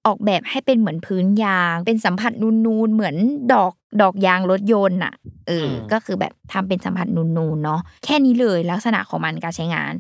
[0.06, 2.32] ออกแบบให้เป็นเหมือนพื้นยาง เป็นสัมผัส
[2.66, 3.16] นูนๆเหมือน
[3.54, 5.14] ดอกดอกยางรถยนต์อะ
[5.48, 9.94] เอออมก็คือแบบทำเป็นสัมผัสนูนๆเนาะแค่นี้เลยลักษณะของมันการใช้งาน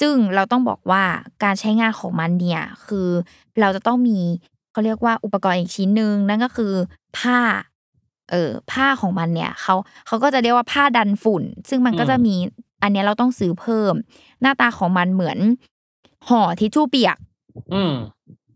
[0.00, 1.02] ซึ่งเราต้องบอกว่า
[1.44, 3.08] การใช้งานของมันเนี่ย คือ
[3.60, 4.18] เราจะต้องมี
[4.72, 6.72] เขาเรียกว่าอุปกรณ์อีกชิ้นหนึ่งนั่นก็คือ
[7.18, 7.40] ผ้า
[8.30, 9.74] เออผ้าของมันเนี่ยเขา
[10.06, 12.34] เขาก็จะเรียกว่าผ้าดันฝุ่น ซึ่งมันก็จะมี
[12.82, 13.94] อันเนี้ยเราต้องซื้อเพิ่ม
[14.40, 15.38] หน้าตาของมันเหมือน
[16.28, 17.16] ห่อทิชชู่เปียก
[17.74, 17.94] อืม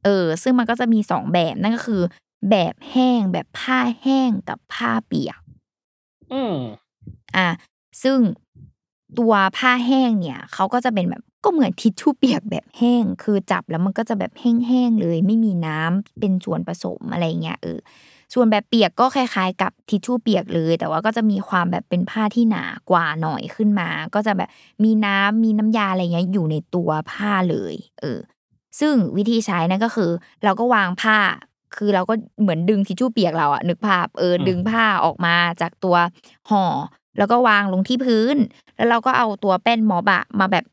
[0.04, 2.02] เออ ซึ่งมันก็จะมีสองแบบนั่นก็คือ
[2.50, 5.38] แบบแห้งแบบผ้าแห้งกับผ้าเปียก
[6.32, 6.54] อืม
[7.36, 7.48] อะ
[8.02, 8.18] ซึ่ง
[9.18, 17.78] ตัวผ้าแห้งเนี่ยเขาก็จะเป็นแบบก็เหมือนทิชชู่เปียกแบบแห้ง คือจับแล้วมันก็จะแบบแห้งๆเลย ไม่มีน้ำเป็นส่วนผสมอะไรเงี้ยเออ
[18.34, 24.48] ส่วนแบบเปียกก็คล้ายๆ กับทิชชู่เปียกเลย แต่ว่าก็จะมีความแบบเป็นผ้าที่หนากว่าหน่อยขึ้นมา ก็จะแบบ
[24.84, 28.20] มีน้ำมีน้ำยาอะไรเงี้ยอยู่ในตัวผ้าเลย เออ
[28.80, 30.10] ซึ่งวิธีใช้นั่นก็คือ
[30.44, 31.18] เราก็วางผ้า
[31.76, 35.96] คือเราก็เหมือนดึงทิชชู่เปียกเราอะนึกภาพเอออืมดึงผ้าออกมาจากตัว
[36.50, 36.64] ห่อ
[37.18, 38.36] แล้วก็วางลงที่พื้น
[38.76, 40.64] แล้วเราก็เอาตัวแป้นม็อบอะมาแบบ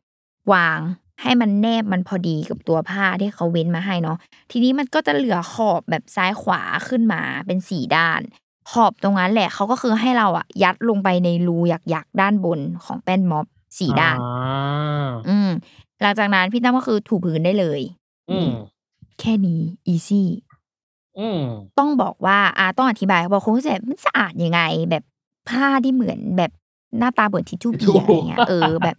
[0.54, 0.80] วาง
[1.22, 4.18] ให้มันแนบมันพอดีกับตัวผ้าที่เขาเว้นมาให้เนาะ
[4.52, 8.22] ทีนี้มันก็จะเหลือขอบแบบซ้ายขวาขึ้นมาเป็นสี่ด้าน
[8.72, 11.58] ขอบตรงนั้นแหละเขาก็คือให้เราอะยัดลงไปในรู
[11.90, 13.46] หยักๆด้านบนของแป้นม็อบ
[13.80, 15.50] สี่ด้านอ่าอืม
[16.02, 17.82] หลังจากนั้นพี่ตั้มก็คือถูพื้นได้เลย
[18.32, 18.50] อืม
[19.20, 19.62] แค่นี้
[19.94, 20.24] easy
[21.20, 21.42] อืม
[21.80, 25.04] ต้องบอกว่าอ่าต้องอธิบายบอกคนเข้าใจมันสะอาดยังไง แบบ
[25.50, 26.52] ผ้าที่เหมือนแบบ
[27.00, 28.96] หน้าตาเหมือนทิชชู่เปียกอะไรเงี้ยเออแบบ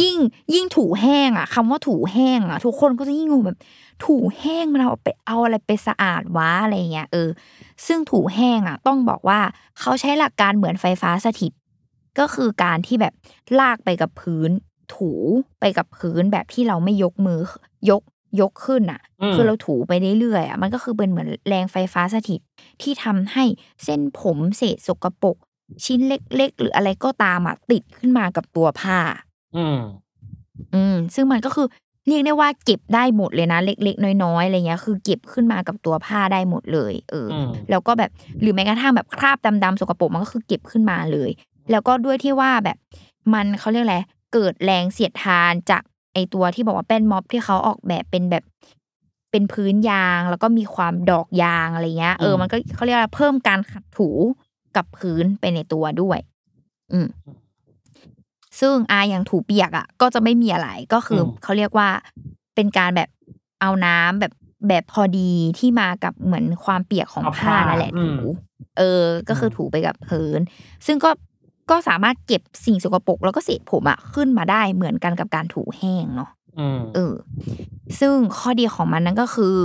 [0.00, 0.16] ยิ่ง
[0.54, 3.58] ยิ่งถูแห้งอะคำว่าถูแห้งอะ ทุกคนก็จะยิ่งงงแบบ
[4.04, 7.28] ถูแห้งมันเอาไปเอาอะไรไปสะอาดวะอะไรเงี้ยเออ
[7.86, 9.40] ซึ่งถูแห้งอะ ต้องบอกว่า
[9.80, 11.52] เขาใช้หลักการเหมือนไฟฟ้าสถิต
[12.18, 13.14] ก็คือการที่แบบ
[13.60, 14.50] ลากไปกับพื้น
[14.94, 15.10] ถู
[15.60, 17.40] ไปกับพื้นแบบที่เราไม่ยกมือ
[17.90, 18.02] ยก
[18.40, 22.40] ยกขึ้นอะอืมคือเราถูไปเรื่อยๆอะมันก็คือเป็นเหมือนแรงไฟฟ้าสถิต
[22.82, 23.44] ที่ทำให้
[23.84, 25.36] เส้นผมเศษสกปรก
[25.84, 28.98] ชิ้นเล็ก ๆ หรืออะไรก็ตามอะติดขึ้นมากับตัวผ้า
[29.56, 29.80] อืม
[30.74, 31.66] อืม ซึ่งมันก็คือ
[32.08, 41.30] เรียกได้ว่าเก็บได้หมดเลยนะ เล็ก ๆ น้อยๆอะไรเงี้ย คือเก็บขึ้นมากับตัวผ้าได้หมดเลย เอออมแล้วก็แบบหรือแม้กระทั่งแบบคราบดำๆสกปรกมันก็คือเก็บขึ้นมาเลย
[41.70, 42.76] แล้วก็ด้วยที่ว่าแบบ
[43.32, 43.98] มันเขาเรียกอะไร
[44.32, 45.82] เกิดแรงเสียดทานจาก
[46.14, 48.44] ไอตัวที่บอกว่าแป้นม็อบที่เขาออกแบบเป็นแบบ
[49.30, 54.10] เป็นพื้นยางแล้วก็มีความดอกยางอะไรเงี้ยเออมันก็เขาเรียกว่าเพิ่มการขัดถู
[54.76, 56.18] กับพื้นไปในตัวด้วย
[56.92, 57.08] อืม
[58.60, 61.88] ซึ่งอาอย่างถูเปียกอะ ก็จะไม่มีอะไรก็คืออมเขาเรียกว่า
[62.54, 63.08] เป็นการแบบ
[63.60, 64.32] เอาน้ำแบบ
[64.68, 68.12] แบบพอดีที่มากับเหมือนความเปียกของผ้านั่นแหละถู
[68.78, 70.40] เออ ก็คือถูไปกับพื้น
[70.86, 71.10] ซึ่งก็
[71.70, 77.14] ก็สามารถเก็บสิ่งสกปรกแล้วก็เศษผมอะขึ้นมาได้เหมือนกันกับการถูแห้งเนาะอืมเออ
[78.00, 79.56] ซึ่งข้อดีของมันนั้นก็คือ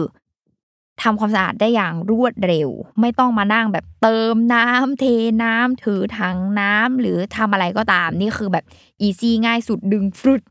[1.01, 5.05] ทำความสะอาดได้อย่างรวดเร็ว ไม่ต้องมานั่งแบบเติมน้ำเท
[5.43, 8.65] น้ำถือถังน้ำหรือทำอะไรก็ตาม นี่คือแบบ
[9.01, 10.41] อีซี่ง่ายสุดดึงฟรุด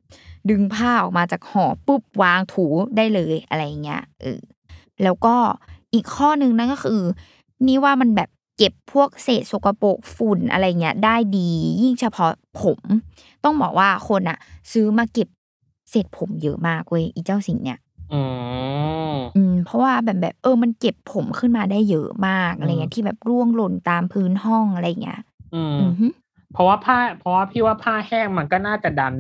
[0.51, 4.41] ดึงผ้าออกมาจากห่อปุ๊บวางถูได้เลยอะไรเงี้ยเออ
[5.03, 5.37] แล้วก็
[5.95, 7.03] อีกข้อหนึ่งนั่นก็คือ
[7.67, 11.51] นี่ว่ามันแบบเก็บพวกเศษสกปรกฝุ่นอะไรเงี้ยได้ดี
[11.83, 12.81] ยิ่งเฉพาะผม
[13.45, 14.39] ต้องบอกว่าคนอะ
[14.73, 15.29] ซื้อมาเก็บ
[15.91, 17.79] เศษผมเยอะมากเว้ยอีเจ้าสิ่งเนี้ย
[18.13, 18.23] อื
[19.13, 25.21] ม อืม เพราะว่าแบบแบบ เออ มันเก็บผมขึ้นมาได้เยอะมากอะไรเงี้ยที่แบบร่วงหล่นตามพื้นห้อง อะไรเงี้ย
[25.55, 26.07] อืม อือฮึ
[26.53, 29.15] เพราะว่าผ้า เพราะว่าพี่ว่าผ้าแห้งมันก็น่าจะดัน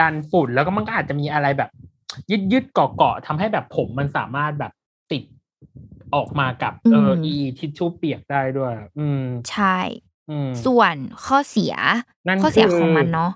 [0.00, 1.70] ดันฝุ่น แล้วก็มันก็อาจจะมีอะไรแบบ
[2.30, 4.72] ยึดยึดเกาะเกาะทำให้แบบผมมันสามารถแบบ
[5.12, 5.22] ติด
[6.14, 9.78] ออกมากับเอออีทิชชู่เปียกได้ด้วย อืม ใช่
[10.30, 11.74] อืม ส่วนข้อเสีย
[12.26, 13.32] นั่นข้อเสียคือของมันเนาะ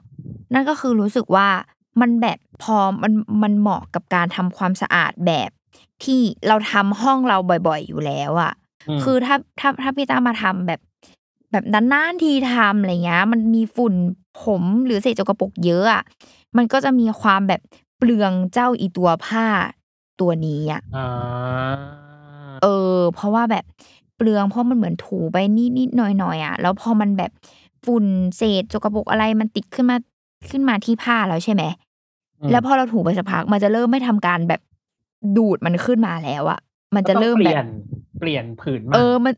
[0.54, 1.48] นั่นก็คือรู้สึกว่า
[2.00, 5.50] มันแบบพอมันมันเหมาะกับการทำความสะอาดแบบ
[6.04, 8.52] ที่เราทำห้องเราบ่อยๆ อยู่แล้วอะ
[8.96, 10.80] มคือถ้าถ้าถ้าพี่ตามาทำแบบ
[11.52, 13.94] แบบนานๆทีทำอะไรเงี้ย มันมีฝุ่น
[14.42, 16.02] ผมหรือเศษสกปรกเยอะอะ
[16.56, 17.60] มันก็จะมีความแบบ
[17.98, 19.46] เปลืองเจ้าอีตัวผ้า
[20.20, 21.08] ตัวนี้อะอ่า
[22.62, 23.64] เออ เพราะว่าแบบ
[24.16, 27.30] เปลืองเพราะมันเหมือนถูไปนิดนิดๆหน่อยหน่อยๆอะแล้วพอมันแบบ
[27.84, 28.04] ฝุ่น
[28.36, 29.96] เศษสกปรกอะไรมันติดขึ้นมา
[30.50, 31.89] ขึ้นมาที่ผ้าแล้วใช่ไหมอืม
[32.50, 34.60] แล้วพอเราถูไปสักพักมันจะเริ่มไม่ทำการแบบ
[35.36, 36.60] ดูดมันขึ้นมาแล้วอะ
[36.94, 37.66] มันจะเริ่มก็ต้องเปแบลี่ยบน
[38.20, 39.34] เปลี่ยนผืนใหเออมัน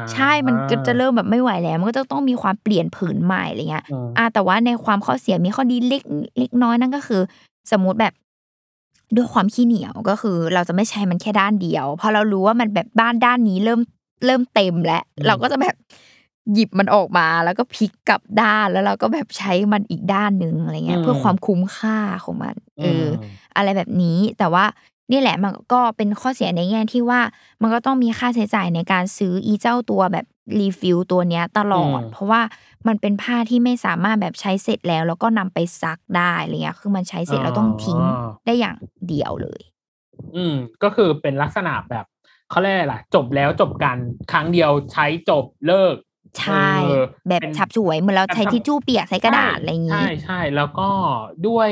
[0.00, 6.02] าใช่ มันก็จะเริ่มแบบไม่ไหวแล้ว มันก็จะต้องมีความเปลี่ยนผืนใหม่อะไรเงี้ยอืมอ่า แต่ว่าในความข้อเสียมีข้อดีเล็ก
[6.38, 7.20] เล็กน้อยนั่นก็คือ
[7.72, 8.14] สมมุติแบบ
[9.16, 13.80] ด้วยความขี้เหนียวก็คือ เราจะไม่ใช้มันแค่ด้านเดียว พอเรารู้ว่ามันแบบบ้านด้านนี้เริ่ม
[14.26, 15.74] เริ่มเต็มแล้ว เราก็จะแบบ
[16.54, 23.24] หยิบมันออกมาแล้วก็พลิกกลับด้านแล้วเราก็แบบใช้มันอีกด้านหนึ่งอะไรเงี้ยเพื่อความคุ้มค่าของมันเอออ
[23.56, 24.64] อะไรแบบนี้แต่ว่า
[25.12, 27.20] นี่แหละมันก็เป็นข้อเสียในแง่ที่ว่า
[27.62, 30.26] มันก็ต้องมีค่าใช้จ่ายในการซื้ออีเจ้าตัวแบบ
[30.58, 32.40] refill ตัวเนี้ยตลอดอืมเพราะว่า
[32.86, 37.98] มันเป็นผ้าที่ไม่สามารถแบบใช้เสร็จแล้ว แล้วก็นำไปซักได้อะไรเงี้ยคือมันใช้เสร็จแล้วต้องทิ้ง
[38.46, 38.76] ได้อย่าง
[39.08, 39.60] เดียวเลย
[40.36, 42.04] อืมก็คือเป็นลักษณะแบบ
[42.50, 43.96] เขาเรียกอะไรล่ะจบแล้วจบกัน
[44.32, 45.94] ครั้งเดียวใช้จบเลิก
[46.36, 50.88] ใช่เออแบบเป็นฉับฉวยเหมือนเราใช้แบบทิชชู่เปียกใช้กระดาษอะไรอย่างใช่งี้ใช่แล้วก็
[51.46, 51.70] ด้วย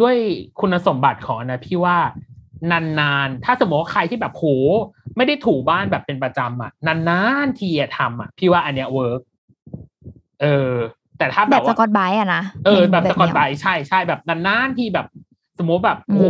[0.00, 0.14] ด้วย
[0.60, 1.98] คุณสมบัติของอันนะพี่ว่า
[3.00, 4.44] นานๆ ถ้าสมมติว่าใครที่แบบโห
[5.16, 9.20] ไม่ได้ถูบ้านแบบเป็นประจำอะนานๆทีอะทำอะ พี่ว่าอันเนี้ยเวิร์ก
[10.42, 10.72] เออ
[11.18, 15.06] แต่ถ้าแบแบบบสว่า Scotch-Brite อะนะเออมนูแบบสกอตเนี้ยไบรท์ใช่ใช่แบบนานๆทีแบบ
[15.58, 16.24] สมมติแบบอืมโห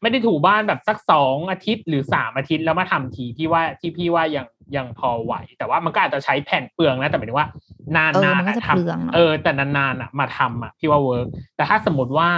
[0.00, 7.48] ไม่ได้ถูบ้านแบบสักสองอาทิตย์หรือสามอาทิตย์แล้วมาทำทีพี่ว่าที่พี่ว่ายังยังพอไหว แต่ว่ามันก็อาจจะใช้แผ่นเปลืองนะ แต่หมายถึงว่า
[7.96, 11.26] นานเออๆมันก็อะจะทำเปลืองเนอะเออ แต่นานๆอะมาทำอะพี่ว่า work
[11.56, 12.30] แต่ถ้าสมมติว่า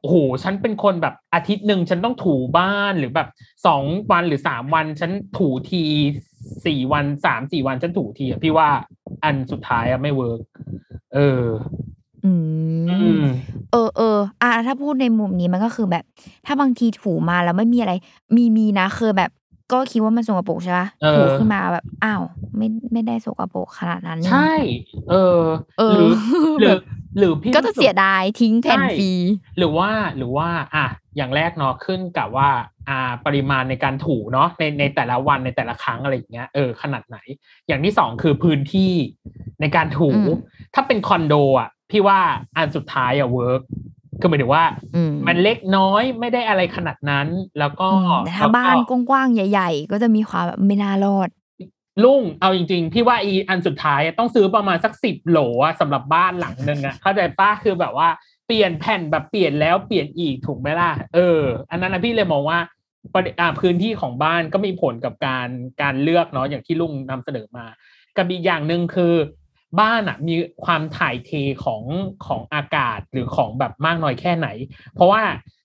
[0.00, 3.28] โอ้โหฉันเป็นคนแบบอาทิตย์หนึ่งฉันต้องถูบ้านหรือแบบ
[3.66, 5.84] สองวันหรือสามวัน ฉันถูที
[6.66, 8.68] สี่วันสามสี่วันฉันถูทีอะพี่ว่า
[9.24, 10.40] อันสุดท้ายอะไม่ work
[11.14, 11.44] เออ
[12.24, 12.32] อื
[12.86, 13.24] มอืม
[13.72, 16.04] เออเอออะถ้าพูดในมุมนี้มันก็คือแบบ
[16.46, 17.92] ถ้าบางทีถูมาแล้วไม่มีอะไร
[18.36, 19.30] มีมีนะคือแบบ
[19.72, 22.22] ก็คิดว่ามันสกปรกใช่ปะเออถูขึ้นมาแบบอ้าว
[22.56, 24.52] ไม่ไม่ได้สกปรกขนาดนั้นนี่ใช่
[25.10, 25.40] เออ
[25.78, 26.10] เออหรือ
[26.58, 26.80] หรือแบบ
[27.18, 29.10] หรือพี่ก็จะรู้สึกเสียดายทิ้งแผ่นใช่ฟรี
[29.58, 32.50] หรือว่าหรือว่า อะอย่างแรกเนาะขึ้นกับว่า
[32.88, 37.18] อ่าปริมาณในการถูเนาะในในแต่ละวันในแต่ละครั้งอะไรอย่างเงี้ยเออขนาดไหน
[37.66, 38.92] อย่างที่สองคือพื้นที่
[39.60, 40.38] ในการถูอืม
[40.74, 42.20] ถ้าเป็นคอนโดอะ พี่ว่า
[42.56, 43.62] อันสุดท้ายอะเวิร์ก
[44.20, 47.26] คือหมายถึงว่าอืมมันเล็กน้อยไม่ได้อะไรขนาดนั้น
[47.58, 51.28] แล้วก็อืมแต่ถ้าแล้วก็บ้านกว้างๆ ใหญ่ ๆ ก็จะมีความแบบไม่น่ารอด
[52.04, 58.08] ลุงเอาจริง ๆ พี่ว่าอีอันสุดท้ายอะต้องซื้อประมาณสักสิบโหลอะสำหรับบ้านหลังหนึ่งอะเข้าใจป้าคือแบบว่า
[58.46, 62.58] เปลี่ยนแผ่นแบบเปลี่ยนแล้วเปลี่ยนอีกถูกไหมล่ะเออ อันนั้นนะพี่เลยมองว่า
[63.14, 65.48] ประเด็นอ่าพื้นที่ของบ้านก็มีผลกับการ
[65.82, 67.66] การเลือกเนาะอย่างที่ลุงนำเสนอมา
[68.16, 69.14] กับอีกอย่างหนึ่งคือ
[69.80, 71.30] บ้านอะมีความถ่ายเท
[71.64, 71.82] ของ
[72.26, 74.48] ของอากาศหรือของแบบมากน้อยแค่ไหน
[74.94, 75.22] เพราะว่า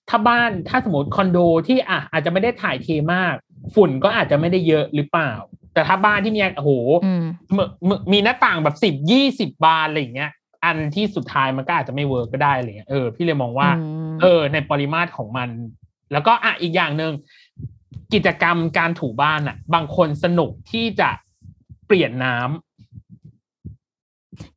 [0.08, 3.34] ถ้าบ้านถ้าสมมติคอนโดที่อะอาจจะไม่ได้ถ่ายเทมาก
[3.74, 5.32] ฝุ่นก็อาจจะไม่ได้เยอะหรือเปล่า
[5.74, 6.70] แต่ถ้าบ้านที่มีโอ้โห
[7.04, 7.24] อืม
[7.56, 10.30] มมมีหน้าต่างแบบสิบยี่สิบบานอะไรอย่างเงี้ย
[10.64, 15.48] อันที่สุดท้ายมันก็อาจจะไม่เวิร์กก็ได้อะไรเงี้ยเออพี่เลยมองว่าอืมเออ ในปริมาตรของมัน
[16.12, 17.12] แล้วก็อะอีกอย่างหนึ่ง
[18.14, 21.10] กิจกรรมการถูบ้านอะ บางคนสนุกที่จะ
[21.86, 22.67] เปลี่ยนน้ำ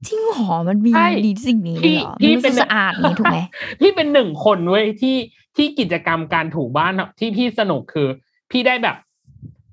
[0.08, 3.40] จริงเหรอมันมีใช่ดีสิ่งนี้เลยเหรอพี่มันพี่รู้เป็นสึกสะอาดนี้ถูกไหม
[3.82, 5.16] พี่เป็นหนึ่งคนเว้ยที่
[5.58, 8.08] ที่กิจกรรมการถูบ้านอะที่พี่สนุกคือ
[8.52, 8.98] พี่ได้แบบ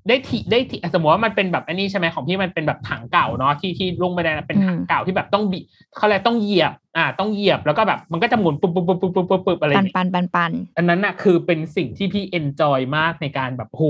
[0.07, 5.59] ได้ทีได้ทีสมมติว่ามันเป็นแบบอันนี้ใช่ไหมของพี่มันเป็นแบบถังเก่าเนาะที่ที่ลงไม่ได้นะเป็นถังอืมเก่าที่แบบต้องบี
[5.97, 13.83] เขาเลยกต้องเหยียบ อ่า ต้องเหยียบแล้วก็แบบมันก็จะหมุนปุ๊บปุ๊บปุ๊บปุ๊บปุ๊บปุ๊บปุ๊บอะไรอปัย่านงเงี้ยปันปันปันอันนั้นน่ะคือเป็นสิ่งที่พี่เอนจอยมากในการแบบโห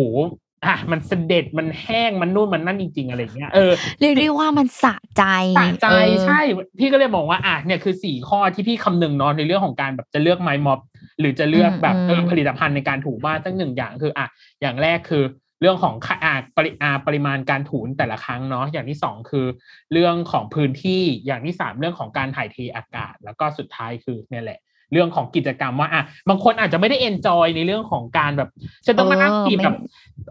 [0.66, 5.24] อะมันเสด็จมันแห้งมันนู่นมันนั่นจริง ๆ อะไรอย่างเงี้ยเออเรียกได้ว่ามันสะใจ
[5.58, 6.40] สะใจเออใช่
[6.80, 10.80] พี่ก็เลยมองว่าอะเนี่ยคือสี่ข้อที่พี่คำนึงเนาะในเรื่องของการแบบจะเลือกไม้ม็อบ
[11.20, 14.26] หรือจะเลือกแบบเออผลิตภัณฑ์ในการถูบ้านสักหนึ่งอย่างคืออะ
[14.62, 15.24] อย่างแรกคือ
[15.62, 19.46] เรื่องของค่าอะปริอะปริมาณการถูแต่ละครั้งเนาะอย่างที่สองคือ
[19.94, 24.60] เรื่องของพื้นที่อย่างที่สามเรื่องของการถ่ายเทอากาศ แล้วก็สุดท้ายคือเนี่ยแหละ
[24.92, 28.50] เรื่องของกิจกรรมว่าอะบางคนอาจจะไม่ได้เอนจอยในเรื่องของการแบบ
[28.88, 29.78] จะต้องมานั่งถีบแบบ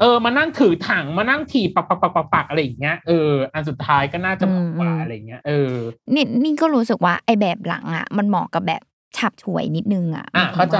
[0.01, 5.73] เออมานั่งถือถังมานั่งถีบปักปักปักปักปักอะไรอย่างเงี้ยเอออันสุดท้ายก็น่าจะเหมาะกว่าอืมอะไรอย่างเงี้ยเออ
[6.14, 8.83] นี่นี่ก็รู้สึกว่าไอแบบหลังอะ มันเหมาะกับแบบ
[9.16, 10.79] ฉับฉวยนิดนึงอะอะเข้าใจ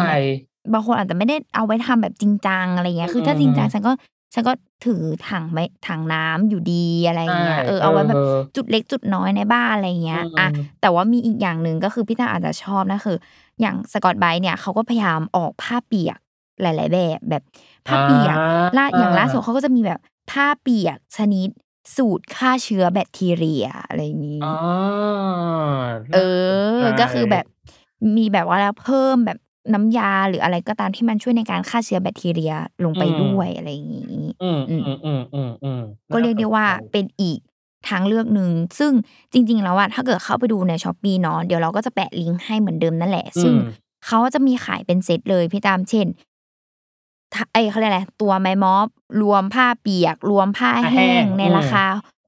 [0.73, 3.93] บางคนอาจจะไม่ได้เอาไว้ทำแบบจริงจังอะไรเงี้ย คือถ้าจริงจังฉันก็
[4.35, 4.53] ฉันก็
[4.87, 10.49] ถือถังไว้ถังน้ำอยู่ดีอะไรเงี้ยใช่เออเอาไว้แบบเออจุดเล็กจุดน้อยในบ้านอะไรเงี้ยอืมอะ
[10.81, 13.17] แต่ว่ามีอีกอย่างหนึ่งก็คือพี่ตาอาจจะชอบนะคือ
[13.61, 16.19] อย่างสกอตไบรท์เนี่ยเขาก็พยายามออกผ้าเปียก
[16.63, 17.43] หลาย ๆ แบบแบบ
[17.87, 18.37] ผ้าเปียก
[18.77, 21.49] ล่าอย่างล่าสุดเขาก็จะมีแบบผ้าเปียกชนิด
[21.97, 24.55] สูตรฆ่าเชื้อแบคทีเรียอะไรอย่างนี้อ๋อ
[26.15, 26.19] เอ
[26.83, 27.45] อน่าสนใจก็คือแบบ
[28.17, 29.39] มีแบบว่าแล้วเพิ่มแบบ
[29.75, 32.53] น้ำยาหรืออะไรก็ตามที่มันช่วยในการฆ่าเชื้อแบคทีเรีย
[32.85, 37.39] ลงไปด้วยอะไรอย่างนี้อืมอืมอืมอืมอืมก็เรียกได้ว่าเป็นอีก
[37.89, 38.93] ทางเลือกหนึ่งซึ่ง
[39.33, 43.75] จริง ๆ แล้วอะถ้าเกิดเข้าไปดูในช้อปปีเนาะเดี๋ยวเราก็จะแปะลิงก์ให้เหมือนเดิมนั่นแหละ ซึ่งอืม
[44.07, 46.07] เขาจะมีขายเป็นเซตเลยพี่ตามเช่น
[47.35, 48.87] ถ้าไอ้เขาเรียกอะไรตัวไม้ม็อบ
[49.23, 51.85] รวมผ้าเปียก รวมผ้าแห้งในราคา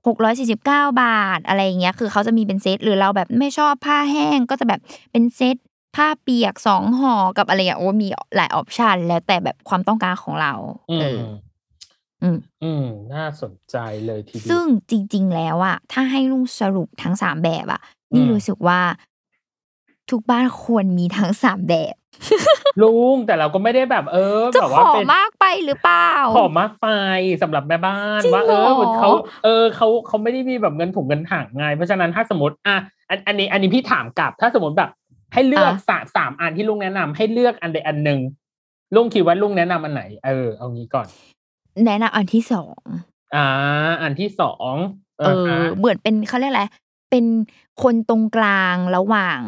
[0.07, 4.81] หกร้อยสี่สิบเก้าบาทอะไรอย่างเงี้ย คือเขาจะมีเป็นเซตหรือเราแบบไม่ชอบผ้าแห้งก็จะแบบ
[5.13, 5.57] เป็นเซต
[5.95, 10.53] ผ้าเปียกสองห่อกับอะไรอย่างเงี้ยโอ้มีหลายออปชันแล้วแต่แบบความต้องการของเรา
[10.91, 11.23] อืเอมอ
[12.23, 13.77] อืมอืมน่าสนใจ
[14.07, 17.81] เลยทีเดียวซึ่งจริง ๆ แล้วอะถ้าให้ลุงสรุปทั้งสามแบบอะ
[18.15, 18.81] นี่อืมรู้สึกว่า
[20.11, 21.95] ทุกบ้านควรมีทั้งสามแบบ
[22.83, 26.89] ลุงแต่เราก็ไม่ได้แบบ เออจะแบบขว่าอเป็นมากไปหรือเปล่าขอมากไป
[27.43, 29.11] สำหรับแม่บ้านจริงว่าเออเหรอเขา
[29.45, 32.77] เออเขาเขาไม่ได้มีแบบเงินถุงเงินถังไงเพราะฉะนั้นถ้าสมมติอะ
[33.09, 34.91] อันอันนี้ อันนี้พี่ถามกลับ ถ้าสมมติแบบ
[35.33, 38.21] ให้เลือกสามสามอันที่ลุงแนะนำให้เลือกอันใดอันหนึ่ง
[38.95, 41.07] ลุงคิดว่าลุงแนะนำอันไหน เออเอางี้ก่อน
[41.87, 42.83] แนะนำอันที่สอง
[43.35, 43.47] อ่า
[44.03, 44.75] อันที่สอง
[45.19, 45.25] เอ
[45.61, 46.65] อ เหมือนเป็นเขาเรียกอะไร
[47.11, 47.25] เป็น
[47.83, 49.39] คนตรงกลางระหว่าง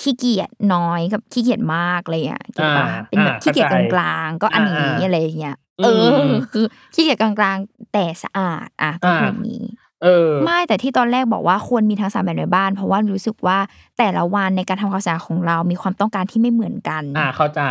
[0.00, 9.64] ขี้เกียจน้อยกับขี้เกียจมากอะไรเงี้ยเก็ตปะอ่าเป็นแบบอ่าขี้เกียจกเข้าใจลางๆก็อันนี้อ่าอ่าอะไรอย่างเงี้ยอืมเอออมคือขี้เกียจกลางๆแต่สะอาดอะก็คืออ่าอย่างนี้
[10.02, 13.58] เออไม่แต่ที่ตอนแรกบอกว่าควรมีทั้งสามแบบในบ้าน เพราะว่ารู้สึกว่า
[13.98, 17.62] แต่ละวันในการทำความสะอาดของเรามีความต้องการที่ไม่เหมือนกัน อ่าเข้าใจ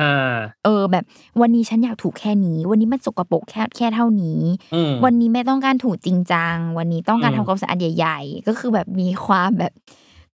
[0.00, 1.04] อ่า เออ แบบ
[1.40, 4.40] วันนี้ฉันอยากถูแค่นี้ วันนี้มันสกปรกแค่แค่เท่านี้
[4.74, 9.72] อืมวันนี้ไม่ต้องการถูจริงจัง วันนี้ต้องการอืมทำความสะอาดใหญ่ ๆ ก็คือแบบมีความแบบ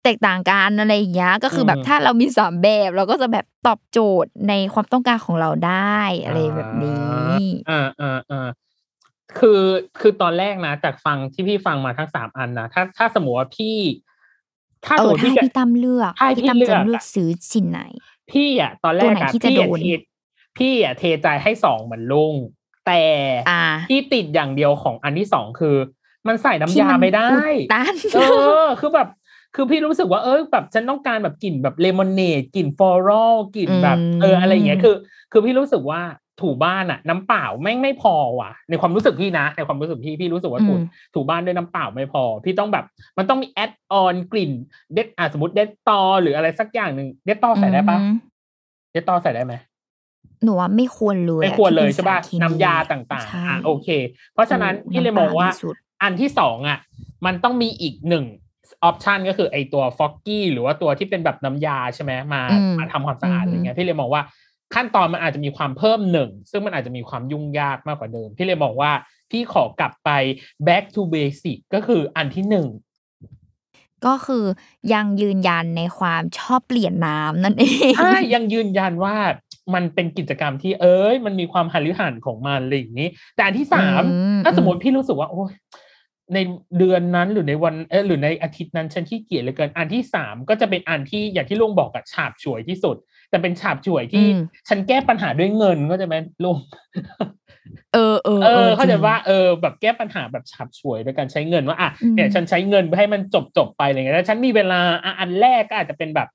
[0.03, 7.34] แตกต่างกันอะไรอย่างเงี้ยก็คือแบบอืมถ้าเรามีสามแบบเราก็จะแบบตอบโจทย์ในความต้องการของเราได้อะไรแบบนี้
[7.70, 8.49] อ่าอ่าอ่า
[9.47, 9.62] คือ
[10.01, 13.78] คือตอนแรกนะ จากฟังที่พี่ฟังมาทั้งสามอันนะถ้าถ้าสมมติว่าพี่
[14.86, 17.80] ถ้าเอสมอมติถ้าพี่ให้จะพี่ตั้มเลือกถ้าให้พี่พี่ตั้มเลืจะอกเลือกอะซื้อชิ้นไหน
[18.32, 19.88] พี่อะตอนแรตัวกไหนอะที่จะพี่อะโดนเท
[20.59, 22.34] พี่อะเทใจให้สองเหมือนลุง
[22.86, 23.03] แต่
[23.51, 25.76] อ่าที่ติดอย่างเดียวของอันที่สองคือ
[26.26, 27.38] มันใส่น้ำยาที่มันไม่ได้อุ
[27.68, 28.18] ดตันเอ
[28.62, 29.09] อคือแบบ
[29.55, 34.97] คือพี่รู้สึกว่าเออแบบฉันต้องการแบบกลิ่นแบบเลมอนเนดกลิ่น floral กลิ่นแบบอืมเอออะไรอย่างเงี้ยคือ
[35.32, 36.03] คือพี่รู้สึกว่า
[36.41, 40.82] ถูบ้านอะน้ำเปล่าแม่งไม่พอว่ะ ในความรู้สึกพี่นะ ในความรู้สึกพี่พี่รู้สึกว่าถูอืม
[41.14, 42.85] ถูบ้านด้วยน้ำเปล่าไม่พอ พี่ต้องแบบ
[43.18, 44.53] มันต้องมี add-on กลิ่น
[44.95, 48.16] เดทอะสมมติเดทตอล หรืออะไรสักอย่างหนึ่งเดทตอลใส่ได้ปะอืม
[48.93, 49.55] เด็ดตอใส่ได้ไหม
[50.45, 53.89] หนูว่าไม่ควรเลยไม่อะควรเลยที่ป็ใช่ป่ะสรเคมีน้ำยาต่างใช่ๆอะโอเค
[54.32, 56.78] เพราะฉะนั้นถูกพี่เลยมองว่าน้ำตาลที่สุดอันที่สองอะ
[57.26, 58.24] มันต้องมีอีกหนึ่ง
[58.85, 64.22] ออปชันก็คือไอตัวฟอกกี้หรือว่าตัวที่เป็นแบบน้ำยาใช่ไหมมาอืมมาทำความสะอาดอืมอะไรเงี้ยพี่เลยมองว่า
[64.75, 68.93] ขั้นตอนมันอาจจะมีความเพิ่มหนึ่งซึ่งมันอาจจะมีความยุ่งยากมากกว่าเดิม พี่เลยมองว่า
[69.31, 70.11] พี่ขอกลับไป
[70.67, 72.67] back to basic ก็คืออันที่หนึ่ง
[74.07, 74.45] ก็คือ
[74.95, 79.17] ยังยืนยันในความชอบเปลี่ยนน้ำนั่นเองใช่ยังยืนยันว่า
[79.75, 85.53] มันเป็นกิจกรรมที่เอ้ย มันมีความหันหรือหันของมันอะไรอย่างนี้ แต่อันที่สามอืมถ้าสมมติพี่รู้สึกว่า โอ้ย
[86.35, 86.39] ใน
[86.79, 92.97] เดือนนั้นหรือในวันเออหรือในอาทิตย์นั้นฉันขี้เกียจเหลือเกินอันที่สามก็จะเป็นอันที่อย่างที่ลุงบอกอะฉาบฉวยที่สุด
[93.35, 96.14] แต่เป็นฉาบฉวยที่อืมฉันแก้ปัญหาด้วยเงินก็จะไหม
[96.45, 96.57] ลุง
[97.95, 106.28] เออเออเออเข้าใจจริงว่าเออแบบแก้ปัญหาแบบฉับฉวยโดยการใช้เงินว่าอะอืมเนี่ยฉันใช้เงินให้มันจบจบๆไปอะไรเงี้ยแล้วฉันมีเวลาอะอันแรกก็อาจจะเป็นแบบ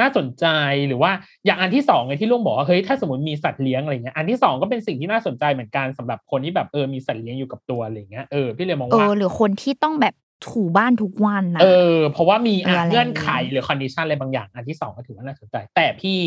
[0.00, 0.46] น่าสนใจ
[0.88, 1.10] หรือว่า
[1.46, 10.14] อย่างอันที่สองไงที่ลุงบอกว่าเฮ้ยถ้าสมมติมีสัตว์เลี้ยงอะไรเงี้ยอันที่สองก็เป็นสิ่งที่น่าสนใจเหมือนกันสำหรับคนที่แบบเออมีสัตว์เลี้ยงอยู่กับตัวอะไรเงี้ยเออพี่เลยมองว่าเออหรือคนที่ต้องแบบ
[10.48, 11.66] ถูบ้านทุกวันนะเอ
[11.96, 16.18] อ เพราะว่ามีอะเอออะไรเงื่อนไขหรือ condition อะไรบางอย่าง อันที่สองก็ถือว่าน่าสนใจ แต่พี่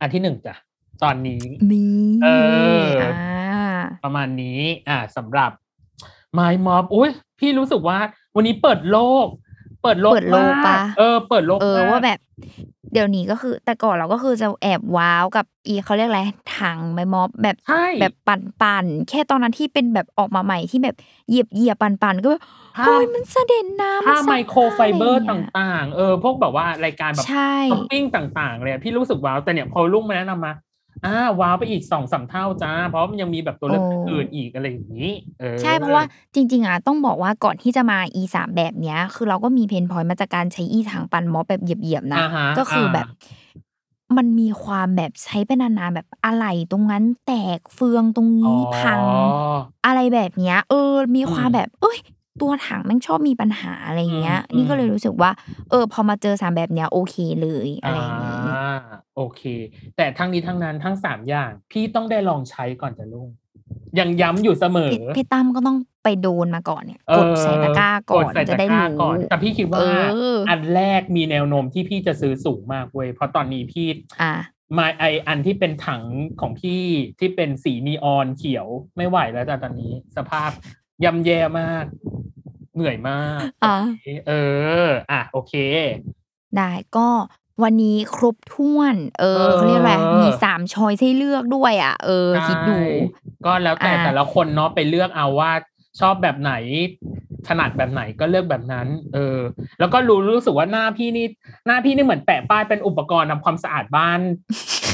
[0.00, 0.54] อันที่หนึ่งจ้ะ
[1.02, 1.42] ตอนนี้
[1.72, 2.28] นี่เอ
[2.82, 3.08] ออ่
[3.52, 5.50] อ่าประมาณนี้ อ่าสำหรับ
[6.38, 7.98] My Mop อุ้ยพี่รู้สึกว่า
[8.36, 9.26] วันนี้เปิดโลก
[9.82, 12.18] เปิดโลกเปิดโลกมาปะเออ เปิดโลกเออมกว่าแบบ
[12.92, 16.22] เดี๋ยวนี้ก็คือ แต่ก่อนเราก็คือจะแอบว้าวกับอีเขาเรียกอะไร
[16.58, 20.96] ถังไม้ม็อบแบบใช่แบบปั่นปั่นๆแค่ตอนนั้นที่เป็นแบบออกมาใหม่ที่แบบ
[21.28, 22.42] เหยียบเหยียบปั่นปั่นๆก็แบบ
[22.76, 30.52] ผ้าเฮ้ยมันเสด็จน้ำผ้าซักไมโครไฟเบอร์ะตไย่างเงี้ย่างๆ เออ พวกแบบว่ารายการแบบใช่ช้อปปิ้งต่างๆเลยอะพี่รู้สึกว้าว แต่เนี่ยพอลุงมาแนะนำมา
[31.04, 35.10] อ่าว้าวไปอีกสองสามเท่าจ้า เพราะมันยังมีแบบตัวเลือกโอ้อื่นๆอีกอะไรอย่างนี้
[35.40, 36.04] เออใช่เพราะว่า
[36.34, 43.06] จริง ๆ อะต้องบอกว่าก่อนที่จะมา e สามแบบเนี้ย คือเราก็มีเพนพอยต์มาจากการใช้ e ถังปั่นม็อบแบบเหยียบๆนะอ่าฮะก็คืออาแบบ
[44.16, 49.02] มันมีความแบบใช้ไปนานๆแบบอะไรตรงนั้นแตกเฟืองตรงอ๋อนี้พัง
[49.86, 51.98] อะไรแบบเนี้ย เออ มีความอืมแบบ เอ้ย
[52.40, 55.30] ตัวถังแม่งชอบมีปัญหาอะไรเงี้ยอืมนี่ก็อืมเลยรู้สึกว่า
[55.70, 58.68] เออ พอมาเจอสามแบบเนี้ยโอเคเลยอะไรอย่างงี้อ่า
[59.16, 59.42] โอเค
[59.96, 63.28] แต่ทั้งนี้ทั้งนั้นทั้งสามอย่าง พี่ต้องได้ลองใช้ก่อนจะลุง
[63.98, 73.86] ยังย้ำอยู่เสมอพี่พี่ตั้มก็ต้องไปโดนมาก่อนเนี่ยเออกดใส่ตะกร้าก่อนใส่จะตะได้กร้ารู้ก่อนแต่พี่คิดว่าเอออัอันแรกมีแนวโน้มที่พี่จะซื้อสูงมากเว้ยเพราะตอนนี้พี่
[74.22, 74.34] อะ
[74.78, 76.02] มาไออันที่เป็นถัง
[76.40, 76.82] ของพี่
[77.18, 78.66] ที่เป็นสีนีออนเขียว
[78.96, 80.50] ไม่ไหวแล้วจ้ะตอนนี้ สภาพ
[81.04, 81.84] ย่ำแย่มาก
[82.74, 83.76] เหนื่อยมากอะ
[84.28, 84.32] เอ
[84.84, 85.54] อ อะ โอเค
[86.56, 87.08] ได้ก็
[87.62, 92.84] วันนี้ครบถ้วน เออเออเขาเรียกอะไรมีสามช้อยให้เลือกด้วยอะ เออ คิดดูใช่
[93.46, 95.52] ก็แล้วแต่อ่าแต่ละคนเนาะไปเลือกเอาว่า
[96.00, 96.52] ชอบแบบไหน
[97.48, 99.38] ถนัดแบบไหนก็เลือกแบบนั้น เออ
[99.78, 101.26] แล้วก็รู้รู้สึกว่าหน้าพี่นี่
[101.66, 104.20] หน้าพี่นี่เหมือนแปะป้ายเป็นอุปกรณ์ทำความสะอาดบ้าน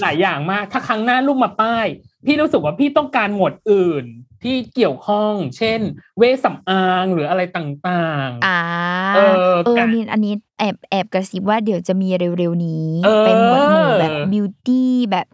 [0.02, 1.86] หลายอย่างมาก ถ้าครั้งหน้าลูกมาป้าย
[2.26, 4.04] พี่รู้สึกว่าพี่ต้องการหมวดอื่น
[4.42, 5.80] ที่เกี่ยวข้อง เช่น
[6.18, 8.60] เวชสำอางหรืออะไรต่างๆ อ่า
[9.14, 9.34] เออ
[9.64, 15.26] เออการนี่อันนี้แอบแอบกระซิบว่าเดี๋ยวจะมีเร็วๆนี้เออเป็นหมวดหมู่แบบบิวตี้แบบ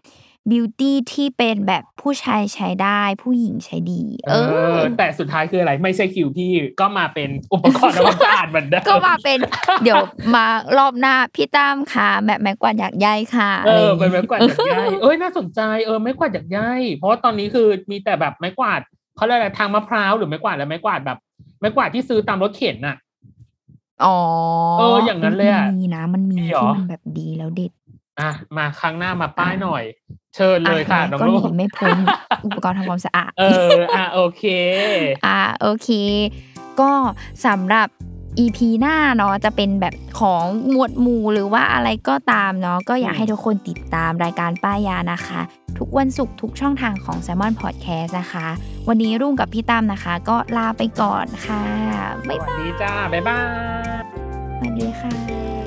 [0.51, 9.39] บิวตี้ที่เป็นแบบผู้ชายใช้ได้ ผู้หญิงใช้ดีเอเอออ แต่สุดท้ายคืออะไรไม่ใช่คิวพี่ก็มาเป็นอุปกรณ์ทำความสะอาดเหมือนเดิมก็มาเป็น
[9.85, 10.03] เดี๋ยว
[10.35, 10.45] มา
[10.79, 16.59] รอบหน้าพี่ตั้มค่ะแบบแม็กกวาดอยากใยค่ะเออะไรออย่างเป็นงี้ไม้กวาดจากใยเอ้ยน่าสนใจเออไม้กวาดจากใย
[16.97, 18.81] เพราะว่าตอนนี้คือมีแต่แบบไม้กวาด
[19.17, 21.19] เขาเรียกอะไรทางมะพร้าวหรือไม้กวาดอะไรไม้กวาดแบบ
[21.61, 22.97] ไม้กวาดที่ซื้อตามรถเข็นน่ะ
[24.05, 24.19] อ๋อ
[24.79, 27.73] เอออย่างนั้นเลยอะมันมีนะมันมีมีเหรอที่มันแบบดีแล้วเด็ด
[28.21, 29.83] อะมาครั้งหน้ามาป้ายหน่อย
[30.35, 31.97] เชิญเลยค่ะอ่น้องก็ลูหกนีไม่พ้น
[32.45, 33.45] อุปกรณ์ทำความสะอาด เอ
[33.77, 34.45] อ อะโอเค
[35.27, 35.89] อ่าโอเค
[36.81, 36.91] ก็
[37.47, 37.89] สำหรับ
[38.39, 45.41] EP หน้าเนาะจะเป็นแบบของหมวดหมู่หรือว่าอะไรก็ตามเนาะก็อยากอืมให้ทุกคนติดตามรายการป้ายยานะคะ
[45.79, 48.47] ทุกวันศุกร์ทุกช่องทางของ s ซ l m o n Podcast นะคะ
[48.89, 51.63] วันนี้รุ่งกับพี่ตั้มนะคะ ก็ลาไปก่อนค่ะ
[52.27, 54.03] สบ๊ายวัสบายดีจ้า บ๊ายบาย
[54.59, 55.62] สวัสดีค่ะ